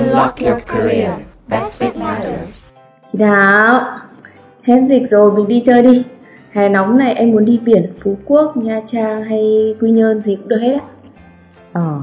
Unlock 0.00 0.38
your 0.40 0.58
career. 0.66 1.10
Best 1.48 1.82
fit 1.82 2.04
matters. 2.04 2.70
Chị 3.12 3.18
Đào, 3.18 3.80
hết 4.62 4.82
dịch 4.88 5.02
rồi 5.10 5.32
mình 5.32 5.48
đi 5.48 5.62
chơi 5.66 5.82
đi. 5.82 6.04
Hè 6.50 6.68
nóng 6.68 6.98
này 6.98 7.14
em 7.14 7.30
muốn 7.30 7.44
đi 7.44 7.60
biển 7.64 7.92
Phú 8.02 8.16
Quốc, 8.24 8.56
Nha 8.56 8.80
Trang 8.86 9.22
hay 9.22 9.74
Quy 9.80 9.90
Nhơn 9.90 10.20
gì 10.20 10.36
cũng 10.36 10.48
được 10.48 10.60
hết 10.60 10.72
á. 10.72 10.80
Ờ, 11.72 11.96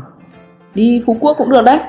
đi 0.76 1.04
Phú 1.06 1.18
Quốc 1.20 1.36
cũng 1.38 1.50
được 1.50 1.62
đấy. 1.66 1.80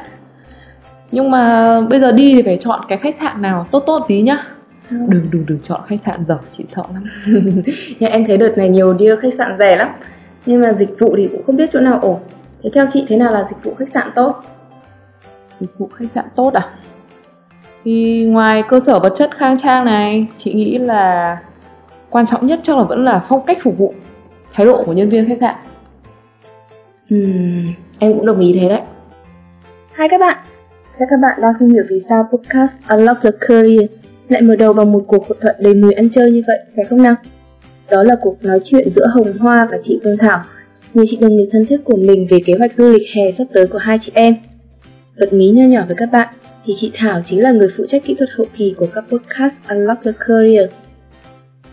Nhưng 1.10 1.30
mà 1.30 1.80
bây 1.80 2.00
giờ 2.00 2.12
đi 2.12 2.34
thì 2.34 2.42
phải 2.42 2.58
chọn 2.64 2.80
cái 2.88 2.98
khách 2.98 3.14
sạn 3.20 3.42
nào 3.42 3.66
tốt 3.70 3.82
tốt 3.86 4.04
tí 4.08 4.22
nhá. 4.22 4.44
Đừng 4.90 5.30
đừng 5.30 5.46
đừng 5.46 5.58
chọn 5.68 5.80
khách 5.86 6.00
sạn 6.06 6.24
dở, 6.24 6.38
chị 6.58 6.64
sợ 6.76 6.82
lắm. 6.94 7.04
Nhưng 7.98 8.10
em 8.10 8.24
thấy 8.26 8.36
đợt 8.36 8.58
này 8.58 8.68
nhiều 8.68 8.98
deal 8.98 9.16
khách 9.20 9.34
sạn 9.38 9.56
rẻ 9.58 9.76
lắm. 9.76 9.88
Nhưng 10.46 10.60
mà 10.60 10.72
dịch 10.72 10.98
vụ 10.98 11.14
thì 11.16 11.28
cũng 11.28 11.42
không 11.46 11.56
biết 11.56 11.70
chỗ 11.72 11.80
nào 11.80 11.98
ổn. 12.02 12.18
Thế 12.62 12.70
theo 12.74 12.86
chị 12.92 13.04
thế 13.08 13.16
nào 13.16 13.32
là 13.32 13.44
dịch 13.50 13.64
vụ 13.64 13.74
khách 13.74 13.88
sạn 13.94 14.08
tốt? 14.14 14.42
Dịch 15.60 15.78
vụ 15.78 15.88
khách 15.94 16.08
sạn 16.14 16.24
tốt 16.36 16.54
à? 16.54 16.68
Thì 17.84 18.24
ngoài 18.28 18.62
cơ 18.68 18.80
sở 18.86 18.98
vật 18.98 19.14
chất 19.18 19.30
khang 19.38 19.58
trang 19.62 19.84
này, 19.84 20.26
chị 20.44 20.52
nghĩ 20.52 20.78
là 20.78 21.38
quan 22.10 22.26
trọng 22.26 22.46
nhất 22.46 22.60
chắc 22.62 22.76
là 22.76 22.82
vẫn 22.82 23.04
là 23.04 23.24
phong 23.28 23.46
cách 23.46 23.58
phục 23.64 23.78
vụ, 23.78 23.94
thái 24.52 24.66
độ 24.66 24.82
của 24.86 24.92
nhân 24.92 25.08
viên 25.08 25.28
khách 25.28 25.38
sạn. 25.38 25.54
Hmm, 27.10 27.74
em 27.98 28.14
cũng 28.14 28.26
đồng 28.26 28.40
ý 28.40 28.58
thế 28.60 28.68
đấy. 28.68 28.80
Hai 29.92 30.08
các 30.10 30.20
bạn, 30.20 30.38
chắc 30.98 31.06
các 31.10 31.16
bạn 31.22 31.40
đang 31.40 31.52
không 31.58 31.70
hiểu 31.70 31.84
vì 31.90 32.02
sao 32.08 32.28
podcast 32.32 32.72
Unlock 32.88 33.22
Your 33.22 33.34
Career 33.48 33.90
lại 34.28 34.42
mở 34.42 34.56
đầu 34.56 34.72
bằng 34.72 34.92
một 34.92 35.04
cuộc 35.06 35.28
hội 35.28 35.38
thoại 35.40 35.54
đầy 35.60 35.74
mùi 35.74 35.92
ăn 35.92 36.08
chơi 36.10 36.30
như 36.30 36.42
vậy, 36.46 36.58
phải 36.76 36.84
không 36.84 37.02
nào? 37.02 37.14
Đó 37.90 38.02
là 38.02 38.16
cuộc 38.22 38.44
nói 38.44 38.60
chuyện 38.64 38.90
giữa 38.90 39.06
Hồng 39.06 39.38
Hoa 39.38 39.68
và 39.70 39.78
chị 39.82 40.00
Phương 40.04 40.18
Thảo, 40.18 40.40
người 40.94 41.04
chị 41.08 41.18
đồng 41.20 41.36
nghiệp 41.36 41.48
thân 41.52 41.66
thiết 41.66 41.80
của 41.84 41.96
mình 41.96 42.26
về 42.30 42.38
kế 42.46 42.54
hoạch 42.58 42.74
du 42.74 42.88
lịch 42.88 43.02
hè 43.16 43.32
sắp 43.32 43.44
tới 43.52 43.66
của 43.66 43.78
hai 43.78 43.98
chị 44.00 44.12
em. 44.14 44.34
Bật 45.20 45.32
mí 45.32 45.48
nho 45.48 45.64
nhỏ 45.64 45.84
với 45.86 45.96
các 45.96 46.08
bạn, 46.12 46.28
thì 46.66 46.74
chị 46.76 46.90
Thảo 46.94 47.22
chính 47.26 47.42
là 47.42 47.52
người 47.52 47.68
phụ 47.76 47.84
trách 47.88 48.04
kỹ 48.04 48.14
thuật 48.14 48.30
hậu 48.30 48.46
kỳ 48.56 48.74
của 48.76 48.86
các 48.94 49.04
podcast 49.08 49.54
Unlock 49.68 50.04
Your 50.04 50.16
Career. 50.28 50.70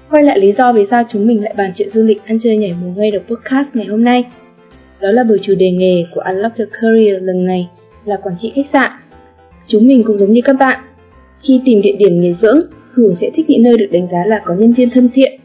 Quay 0.09 0.23
lại 0.23 0.39
lý 0.39 0.53
do 0.57 0.73
vì 0.73 0.85
sao 0.89 1.03
chúng 1.09 1.27
mình 1.27 1.43
lại 1.43 1.53
bàn 1.57 1.71
chuyện 1.75 1.89
du 1.89 2.03
lịch 2.03 2.25
ăn 2.25 2.39
chơi 2.43 2.57
nhảy 2.57 2.73
múa 2.81 2.91
ngay 2.95 3.11
được 3.11 3.21
podcast 3.27 3.75
ngày 3.75 3.85
hôm 3.85 4.03
nay. 4.03 4.25
Đó 5.01 5.09
là 5.11 5.23
bởi 5.23 5.37
chủ 5.41 5.55
đề 5.55 5.71
nghề 5.71 6.05
của 6.15 6.21
Unlock 6.21 6.57
Your 6.57 6.69
Career 6.81 7.23
lần 7.23 7.45
này 7.45 7.69
là 8.05 8.17
quản 8.23 8.35
trị 8.39 8.51
khách 8.55 8.65
sạn. 8.73 8.91
Chúng 9.67 9.87
mình 9.87 10.03
cũng 10.03 10.17
giống 10.17 10.33
như 10.33 10.41
các 10.41 10.53
bạn, 10.53 10.79
khi 11.43 11.61
tìm 11.65 11.81
địa 11.81 11.95
điểm 11.99 12.21
nghỉ 12.21 12.33
dưỡng, 12.41 12.61
thường 12.95 13.15
sẽ 13.21 13.31
thích 13.33 13.49
những 13.49 13.63
nơi 13.63 13.77
được 13.77 13.89
đánh 13.91 14.07
giá 14.11 14.25
là 14.25 14.41
có 14.45 14.53
nhân 14.53 14.73
viên 14.73 14.89
thân 14.89 15.09
thiện. 15.13 15.39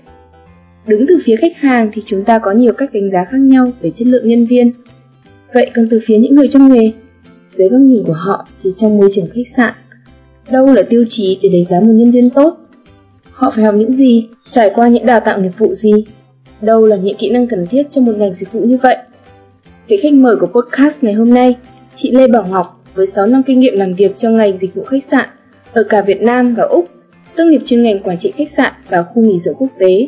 Đứng 0.86 1.06
từ 1.08 1.18
phía 1.24 1.36
khách 1.36 1.56
hàng 1.56 1.90
thì 1.92 2.02
chúng 2.04 2.24
ta 2.24 2.38
có 2.38 2.52
nhiều 2.52 2.72
cách 2.72 2.92
đánh 2.92 3.10
giá 3.12 3.24
khác 3.24 3.38
nhau 3.40 3.72
về 3.80 3.90
chất 3.90 4.08
lượng 4.08 4.28
nhân 4.28 4.44
viên. 4.46 4.72
Vậy 5.54 5.70
còn 5.74 5.88
từ 5.90 6.00
phía 6.04 6.18
những 6.18 6.34
người 6.34 6.48
trong 6.48 6.74
nghề, 6.74 6.92
dưới 7.60 7.68
góc 7.68 7.80
nhìn 7.80 8.04
của 8.06 8.12
họ 8.12 8.46
thì 8.62 8.70
trong 8.76 8.98
môi 8.98 9.08
trường 9.12 9.26
khách 9.26 9.48
sạn, 9.56 9.74
đâu 10.50 10.66
là 10.66 10.82
tiêu 10.82 11.04
chí 11.08 11.38
để 11.42 11.48
đánh 11.52 11.64
giá 11.64 11.80
một 11.80 11.92
nhân 11.92 12.10
viên 12.10 12.30
tốt? 12.30 12.56
Họ 13.30 13.50
phải 13.50 13.64
học 13.64 13.74
những 13.74 13.92
gì, 13.92 14.28
trải 14.50 14.70
qua 14.74 14.88
những 14.88 15.06
đào 15.06 15.20
tạo 15.20 15.40
nghiệp 15.40 15.52
vụ 15.58 15.74
gì? 15.74 15.92
Đâu 16.60 16.86
là 16.86 16.96
những 16.96 17.16
kỹ 17.16 17.30
năng 17.30 17.46
cần 17.46 17.66
thiết 17.66 17.82
trong 17.90 18.04
một 18.04 18.12
ngành 18.16 18.34
dịch 18.34 18.52
vụ 18.52 18.60
như 18.60 18.78
vậy? 18.82 18.96
Vị 19.88 19.96
khách 20.02 20.12
mời 20.12 20.36
của 20.36 20.46
podcast 20.46 21.04
ngày 21.04 21.14
hôm 21.14 21.34
nay, 21.34 21.56
chị 21.96 22.10
Lê 22.10 22.28
Bảo 22.28 22.46
Ngọc 22.50 22.84
với 22.94 23.06
6 23.06 23.26
năm 23.26 23.42
kinh 23.46 23.60
nghiệm 23.60 23.74
làm 23.74 23.94
việc 23.94 24.18
trong 24.18 24.36
ngành 24.36 24.58
dịch 24.60 24.74
vụ 24.74 24.82
khách 24.82 25.04
sạn 25.10 25.28
ở 25.72 25.82
cả 25.82 26.02
Việt 26.02 26.22
Nam 26.22 26.54
và 26.54 26.64
Úc, 26.64 26.88
tốt 27.36 27.44
nghiệp 27.44 27.62
chuyên 27.64 27.82
ngành 27.82 28.02
quản 28.02 28.18
trị 28.18 28.32
khách 28.36 28.50
sạn 28.50 28.72
và 28.88 29.02
khu 29.02 29.22
nghỉ 29.22 29.40
dưỡng 29.40 29.54
quốc 29.54 29.70
tế 29.78 30.06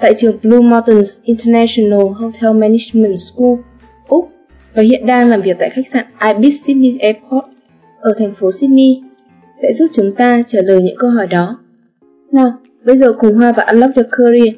tại 0.00 0.14
trường 0.16 0.36
Blue 0.42 0.60
Mountains 0.60 1.18
International 1.22 2.06
Hotel 2.18 2.52
Management 2.52 3.16
School, 3.18 3.54
và 4.76 4.82
hiện 4.82 5.06
đang 5.06 5.28
làm 5.28 5.42
việc 5.42 5.56
tại 5.58 5.70
khách 5.70 5.86
sạn 5.86 6.06
Ibis 6.34 6.62
Sydney 6.64 6.98
Airport 6.98 7.46
ở 8.00 8.14
thành 8.18 8.34
phố 8.40 8.52
Sydney 8.52 9.02
sẽ 9.62 9.72
giúp 9.72 9.86
chúng 9.92 10.14
ta 10.14 10.42
trả 10.46 10.58
lời 10.62 10.82
những 10.82 10.96
câu 10.98 11.10
hỏi 11.10 11.26
đó. 11.26 11.58
Nào, 12.32 12.52
bây 12.84 12.96
giờ 12.96 13.12
cùng 13.18 13.36
Hoa 13.36 13.52
và 13.52 13.64
Unlock 13.64 13.96
Your 13.96 14.06
Career, 14.10 14.54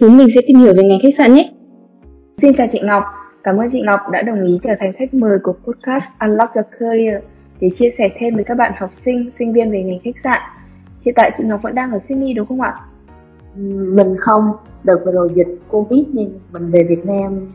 chúng 0.00 0.16
mình 0.16 0.26
sẽ 0.34 0.40
tìm 0.46 0.58
hiểu 0.58 0.74
về 0.76 0.84
ngành 0.84 0.98
khách 1.02 1.14
sạn 1.18 1.34
nhé. 1.34 1.50
Xin 2.42 2.52
chào 2.52 2.66
chị 2.72 2.80
Ngọc, 2.82 3.04
cảm 3.42 3.56
ơn 3.56 3.68
chị 3.72 3.82
Ngọc 3.84 4.00
đã 4.12 4.22
đồng 4.22 4.44
ý 4.44 4.58
trở 4.62 4.74
thành 4.78 4.92
khách 4.92 5.14
mời 5.14 5.38
của 5.42 5.54
podcast 5.64 6.04
Unlock 6.20 6.54
Your 6.54 6.66
Career 6.80 7.22
để 7.60 7.68
chia 7.74 7.90
sẻ 7.90 8.08
thêm 8.16 8.34
với 8.34 8.44
các 8.44 8.54
bạn 8.54 8.72
học 8.76 8.92
sinh, 8.92 9.30
sinh 9.32 9.52
viên 9.52 9.70
về 9.70 9.82
ngành 9.82 9.98
khách 10.04 10.18
sạn. 10.24 10.40
Hiện 11.04 11.14
tại 11.14 11.30
chị 11.38 11.44
Ngọc 11.46 11.62
vẫn 11.62 11.74
đang 11.74 11.92
ở 11.92 11.98
Sydney 11.98 12.32
đúng 12.32 12.46
không 12.46 12.60
ạ? 12.60 12.74
Mình 13.94 14.16
không, 14.18 14.52
đợt 14.84 14.96
vừa 15.04 15.12
rồi 15.12 15.30
dịch 15.34 15.58
Covid 15.68 16.04
nên 16.12 16.28
mình 16.52 16.70
về 16.70 16.84
Việt 16.88 17.04
Nam 17.04 17.48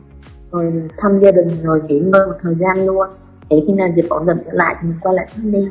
rồi 0.51 0.73
thăm 0.97 1.19
gia 1.19 1.31
đình 1.31 1.47
rồi 1.63 1.81
nghỉ 1.87 1.99
ngơi 1.99 2.27
một 2.27 2.35
thời 2.41 2.55
gian 2.55 2.85
luôn. 2.85 3.07
Để 3.49 3.63
khi 3.67 3.73
nào 3.73 3.87
dịch 3.95 4.09
ổn 4.09 4.25
định 4.25 4.37
trở 4.45 4.51
lại 4.53 4.75
thì 4.81 4.87
mình 4.87 4.97
quay 5.01 5.15
lại 5.15 5.27
Sydney. 5.27 5.67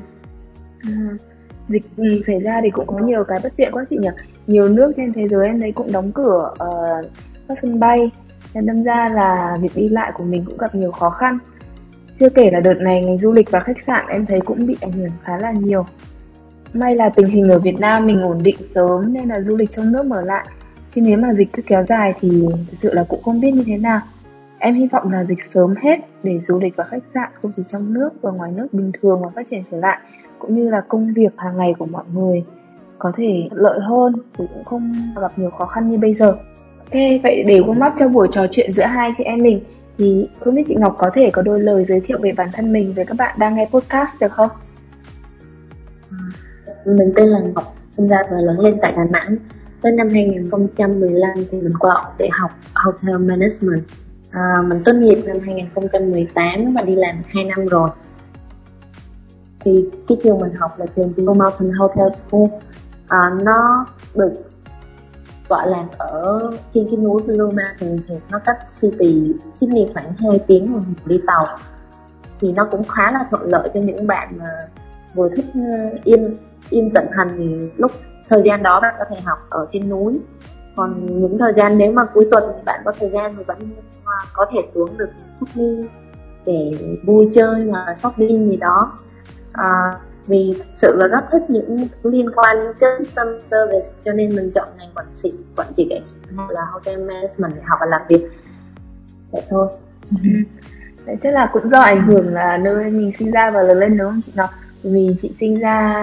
À, 0.82 1.16
dịch 1.68 1.82
ừ, 1.96 2.04
xảy 2.26 2.40
ra 2.40 2.60
thì 2.62 2.70
cũng 2.70 2.86
có 2.86 2.98
nhiều 2.98 3.24
cái 3.24 3.40
bất 3.42 3.52
tiện 3.56 3.72
quá 3.72 3.84
chị 3.90 3.98
nhỉ? 4.00 4.08
Nhiều 4.46 4.68
nước 4.68 4.92
trên 4.96 5.12
thế 5.12 5.28
giới 5.28 5.46
em 5.46 5.60
thấy 5.60 5.72
cũng 5.72 5.92
đóng 5.92 6.12
cửa 6.12 6.52
uh, 6.52 7.06
các 7.48 7.58
sân 7.62 7.80
bay. 7.80 8.10
Nên 8.54 8.66
đâm 8.66 8.82
ra 8.82 9.08
là 9.14 9.56
việc 9.60 9.72
đi 9.74 9.88
lại 9.88 10.12
của 10.14 10.24
mình 10.24 10.44
cũng 10.44 10.58
gặp 10.58 10.74
nhiều 10.74 10.92
khó 10.92 11.10
khăn. 11.10 11.38
Chưa 12.20 12.28
kể 12.28 12.50
là 12.50 12.60
đợt 12.60 12.74
này 12.74 13.02
ngành 13.02 13.18
du 13.18 13.32
lịch 13.32 13.50
và 13.50 13.60
khách 13.60 13.82
sạn 13.86 14.06
em 14.08 14.26
thấy 14.26 14.40
cũng 14.40 14.66
bị 14.66 14.76
ảnh 14.80 14.92
hưởng 14.92 15.10
khá 15.24 15.38
là 15.38 15.52
nhiều. 15.52 15.86
May 16.72 16.96
là 16.96 17.08
tình 17.08 17.26
hình 17.26 17.48
ở 17.48 17.58
Việt 17.58 17.80
Nam 17.80 18.06
mình 18.06 18.22
ổn 18.22 18.42
định 18.42 18.56
sớm 18.74 19.12
nên 19.12 19.28
là 19.28 19.40
du 19.40 19.56
lịch 19.56 19.70
trong 19.70 19.92
nước 19.92 20.06
mở 20.06 20.20
lại. 20.20 20.46
Chứ 20.94 21.00
nếu 21.00 21.18
mà 21.18 21.34
dịch 21.34 21.48
cứ 21.52 21.62
kéo 21.66 21.84
dài 21.88 22.14
thì 22.20 22.46
thực 22.70 22.76
sự 22.82 22.92
là 22.92 23.04
cũng 23.08 23.22
không 23.22 23.40
biết 23.40 23.50
như 23.50 23.62
thế 23.66 23.76
nào 23.76 24.00
em 24.58 24.74
hy 24.74 24.86
vọng 24.86 25.12
là 25.12 25.24
dịch 25.24 25.42
sớm 25.42 25.74
hết 25.82 25.96
để 26.22 26.40
du 26.40 26.58
lịch 26.58 26.76
và 26.76 26.84
khách 26.84 27.02
sạn 27.14 27.30
không 27.42 27.52
chỉ 27.56 27.62
trong 27.68 27.94
nước 27.94 28.10
và 28.20 28.30
ngoài 28.30 28.52
nước 28.52 28.66
bình 28.72 28.92
thường 29.02 29.22
và 29.22 29.28
phát 29.34 29.46
triển 29.46 29.62
trở 29.70 29.76
lại 29.76 29.98
cũng 30.38 30.54
như 30.54 30.70
là 30.70 30.80
công 30.80 31.12
việc 31.14 31.32
hàng 31.36 31.56
ngày 31.56 31.74
của 31.78 31.86
mọi 31.86 32.04
người 32.14 32.44
có 32.98 33.12
thể 33.16 33.48
lợi 33.50 33.80
hơn 33.80 34.12
thì 34.38 34.44
cũng 34.54 34.64
không 34.64 34.92
gặp 35.20 35.32
nhiều 35.36 35.50
khó 35.50 35.66
khăn 35.66 35.90
như 35.90 35.98
bây 35.98 36.14
giờ 36.14 36.26
ok 36.78 37.22
vậy 37.22 37.44
để 37.46 37.60
warm 37.60 37.88
up 37.88 37.92
cho 37.96 38.08
buổi 38.08 38.28
trò 38.30 38.46
chuyện 38.50 38.72
giữa 38.72 38.84
hai 38.84 39.10
chị 39.16 39.24
em 39.24 39.42
mình 39.42 39.60
thì 39.98 40.28
không 40.40 40.54
biết 40.54 40.62
chị 40.68 40.74
Ngọc 40.78 40.96
có 40.98 41.10
thể 41.14 41.30
có 41.30 41.42
đôi 41.42 41.60
lời 41.60 41.84
giới 41.84 42.00
thiệu 42.00 42.18
về 42.22 42.32
bản 42.32 42.48
thân 42.52 42.72
mình 42.72 42.92
với 42.94 43.04
các 43.04 43.16
bạn 43.16 43.38
đang 43.38 43.54
nghe 43.54 43.68
podcast 43.72 44.20
được 44.20 44.32
không? 44.32 44.50
À, 46.10 46.18
mình 46.84 47.12
tên 47.16 47.28
là 47.28 47.38
Ngọc, 47.38 47.76
sinh 47.96 48.08
ra 48.08 48.16
và 48.30 48.36
lớn 48.40 48.60
lên 48.60 48.78
tại 48.82 48.92
Đà 48.96 49.04
Nẵng. 49.10 49.36
Tới 49.82 49.92
năm 49.92 50.08
2015 50.08 51.30
thì 51.50 51.62
mình 51.62 51.72
qua 51.78 51.94
đại 52.18 52.28
học 52.32 52.50
Hotel 52.74 53.16
Management. 53.16 53.82
À, 54.30 54.62
mình 54.66 54.82
tốt 54.84 54.92
nghiệp 54.92 55.22
năm 55.26 55.36
2018 55.46 56.74
và 56.74 56.82
đi 56.82 56.94
làm 56.94 57.22
2 57.26 57.44
năm 57.44 57.66
rồi. 57.66 57.88
Thì 59.60 59.84
cái 60.08 60.18
trường 60.22 60.38
mình 60.38 60.52
học 60.52 60.78
là 60.78 60.86
trường 60.96 61.12
Blue 61.16 61.34
Mountain 61.34 61.72
Hotel 61.72 62.08
School. 62.10 62.46
À, 63.08 63.30
nó 63.42 63.86
được 64.14 64.32
tọa 65.48 65.66
lạc 65.66 65.86
ở 65.98 66.50
trên 66.74 66.86
cái 66.90 66.96
núi 66.96 67.22
Blue 67.22 67.38
Mountain 67.38 67.98
thì 68.08 68.14
nó 68.30 68.38
cách 68.38 68.58
City 68.80 69.32
Sydney 69.54 69.88
khoảng 69.94 70.12
2 70.18 70.40
tiếng 70.46 70.72
đồng 70.72 70.94
đi 71.04 71.20
tàu 71.26 71.46
thì 72.40 72.52
nó 72.52 72.68
cũng 72.70 72.84
khá 72.84 73.10
là 73.10 73.24
thuận 73.30 73.42
lợi 73.42 73.70
cho 73.74 73.80
những 73.80 74.06
bạn 74.06 74.38
mà 74.38 74.68
vừa 75.14 75.28
thích 75.36 75.46
yên 76.04 76.34
yên 76.70 76.90
tĩnh 76.94 77.06
hành 77.12 77.34
thì 77.38 77.70
lúc 77.76 77.92
thời 78.28 78.42
gian 78.42 78.62
đó 78.62 78.80
bạn 78.80 78.94
có 78.98 79.04
thể 79.10 79.20
học 79.24 79.38
ở 79.50 79.66
trên 79.72 79.88
núi 79.88 80.20
còn 80.76 81.20
những 81.20 81.38
thời 81.38 81.52
gian 81.56 81.78
nếu 81.78 81.92
mà 81.92 82.02
cuối 82.14 82.28
tuần 82.30 82.44
bạn 82.64 82.80
có 82.84 82.92
thời 83.00 83.10
gian 83.10 83.34
thì 83.36 83.44
vẫn 83.46 83.58
à, 84.04 84.16
có 84.32 84.46
thể 84.52 84.60
xuống 84.74 84.98
được 84.98 85.08
shopping 85.40 85.86
để 86.46 86.72
vui 87.04 87.28
chơi 87.34 87.70
và 87.72 87.94
shopping 88.02 88.50
gì 88.50 88.56
đó 88.56 88.98
à, 89.52 89.98
vì 90.26 90.54
thực 90.58 90.66
sự 90.72 90.96
là 90.96 91.08
rất 91.08 91.24
thích 91.32 91.42
những 91.48 91.88
liên 92.02 92.30
quan 92.34 92.56
đến 92.56 92.72
custom 92.74 93.28
service 93.50 93.88
cho 94.04 94.12
nên 94.12 94.36
mình 94.36 94.50
chọn 94.54 94.68
ngành 94.78 94.90
quản 94.94 95.06
trị 95.22 95.32
quản 95.56 95.68
trị 95.76 95.86
cảnh 95.90 96.02
hay 96.36 96.46
là 96.50 96.62
hotel 96.72 96.98
management 96.98 97.54
để 97.54 97.62
học 97.64 97.78
và 97.80 97.86
làm 97.86 98.00
việc 98.08 98.30
vậy 99.32 99.42
thôi 99.48 99.68
Đấy, 101.06 101.16
chắc 101.20 101.34
là 101.34 101.50
cũng 101.52 101.70
do 101.70 101.80
ảnh 101.80 102.06
hưởng 102.06 102.34
là 102.34 102.56
nơi 102.56 102.90
mình 102.90 103.12
sinh 103.18 103.30
ra 103.30 103.50
và 103.50 103.62
lớn 103.62 103.78
lên 103.78 103.98
đúng 103.98 104.10
không 104.10 104.20
chị 104.20 104.32
Ngọc? 104.34 104.50
Vì 104.82 105.16
chị 105.18 105.32
sinh 105.40 105.58
ra 105.58 105.94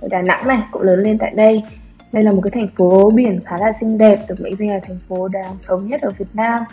ở 0.00 0.08
Đà 0.10 0.22
Nẵng 0.22 0.46
này, 0.46 0.62
cũng 0.72 0.82
lớn 0.82 0.98
lên 0.98 1.18
tại 1.18 1.32
đây. 1.36 1.62
Đây 2.12 2.24
là 2.24 2.32
một 2.32 2.40
cái 2.44 2.50
thành 2.50 2.68
phố 2.76 3.10
biển 3.10 3.40
khá 3.44 3.58
là 3.58 3.72
xinh 3.80 3.98
đẹp, 3.98 4.24
được 4.28 4.40
mệnh 4.40 4.56
danh 4.56 4.68
là 4.68 4.80
thành 4.82 4.98
phố 5.08 5.28
đáng 5.28 5.58
sống 5.58 5.88
nhất 5.88 6.00
ở 6.00 6.10
Việt 6.18 6.34
Nam. 6.34 6.64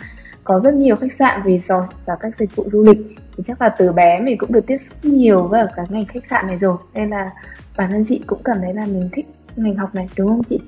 Có 0.44 0.60
rất 0.64 0.74
nhiều 0.74 0.96
khách 0.96 1.12
sạn, 1.12 1.40
resort 1.44 1.90
và 2.06 2.16
các 2.20 2.36
dịch 2.36 2.56
vụ 2.56 2.64
du 2.68 2.84
lịch. 2.84 2.98
Thì 3.36 3.44
chắc 3.46 3.62
là 3.62 3.68
từ 3.68 3.92
bé 3.92 4.20
mình 4.20 4.38
cũng 4.38 4.52
được 4.52 4.66
tiếp 4.66 4.78
xúc 4.78 4.98
nhiều 5.02 5.42
với 5.42 5.66
cả 5.76 5.84
ngành 5.88 6.04
khách 6.04 6.26
sạn 6.30 6.46
này 6.46 6.58
rồi. 6.58 6.76
Nên 6.94 7.10
là 7.10 7.30
bản 7.76 7.90
thân 7.90 8.04
chị 8.06 8.22
cũng 8.26 8.42
cảm 8.44 8.56
thấy 8.60 8.74
là 8.74 8.86
mình 8.86 9.08
thích 9.12 9.26
ngành 9.56 9.76
học 9.76 9.94
này 9.94 10.08
đúng 10.16 10.28
không 10.28 10.42
chị? 10.42 10.60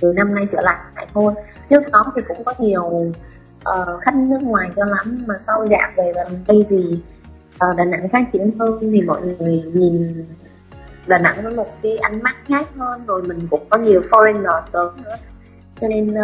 Từ 0.00 0.12
năm 0.12 0.34
nay 0.34 0.46
trở 0.52 0.60
lại 0.60 0.76
thôi 1.14 1.34
trước 1.70 1.82
đó 1.92 2.12
thì 2.16 2.22
cũng 2.28 2.44
có 2.44 2.54
nhiều 2.58 2.82
uh, 2.82 4.02
khách 4.02 4.14
nước 4.16 4.42
ngoài 4.42 4.68
cho 4.76 4.84
lắm 4.84 5.16
nhưng 5.18 5.26
mà 5.26 5.34
sau 5.46 5.66
dạo 5.66 5.90
về 5.96 6.12
gần 6.14 6.26
đây 6.46 6.66
thì 6.68 6.76
uh, 7.70 7.76
Đà 7.76 7.84
Nẵng 7.84 8.08
phát 8.08 8.24
triển 8.32 8.58
hơn 8.58 8.78
thì 8.92 9.02
mọi 9.02 9.22
người 9.22 9.62
nhìn 9.74 10.24
Đà 11.08 11.18
Nẵng 11.18 11.36
với 11.42 11.54
một 11.54 11.82
cái 11.82 11.96
ánh 11.96 12.22
mắt 12.22 12.36
khác 12.44 12.66
hơn 12.76 13.06
rồi 13.06 13.22
mình 13.22 13.38
cũng 13.50 13.62
có 13.70 13.78
nhiều 13.78 14.00
foreigner 14.00 14.62
tới 14.72 14.86
nữa. 15.04 15.16
Cho 15.80 15.88
nên 15.88 16.14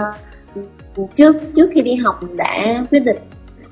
uh, 0.96 1.10
trước 1.14 1.36
trước 1.56 1.70
khi 1.74 1.82
đi 1.82 1.94
học 1.94 2.18
mình 2.22 2.36
đã 2.36 2.84
quyết 2.90 3.00
định 3.00 3.18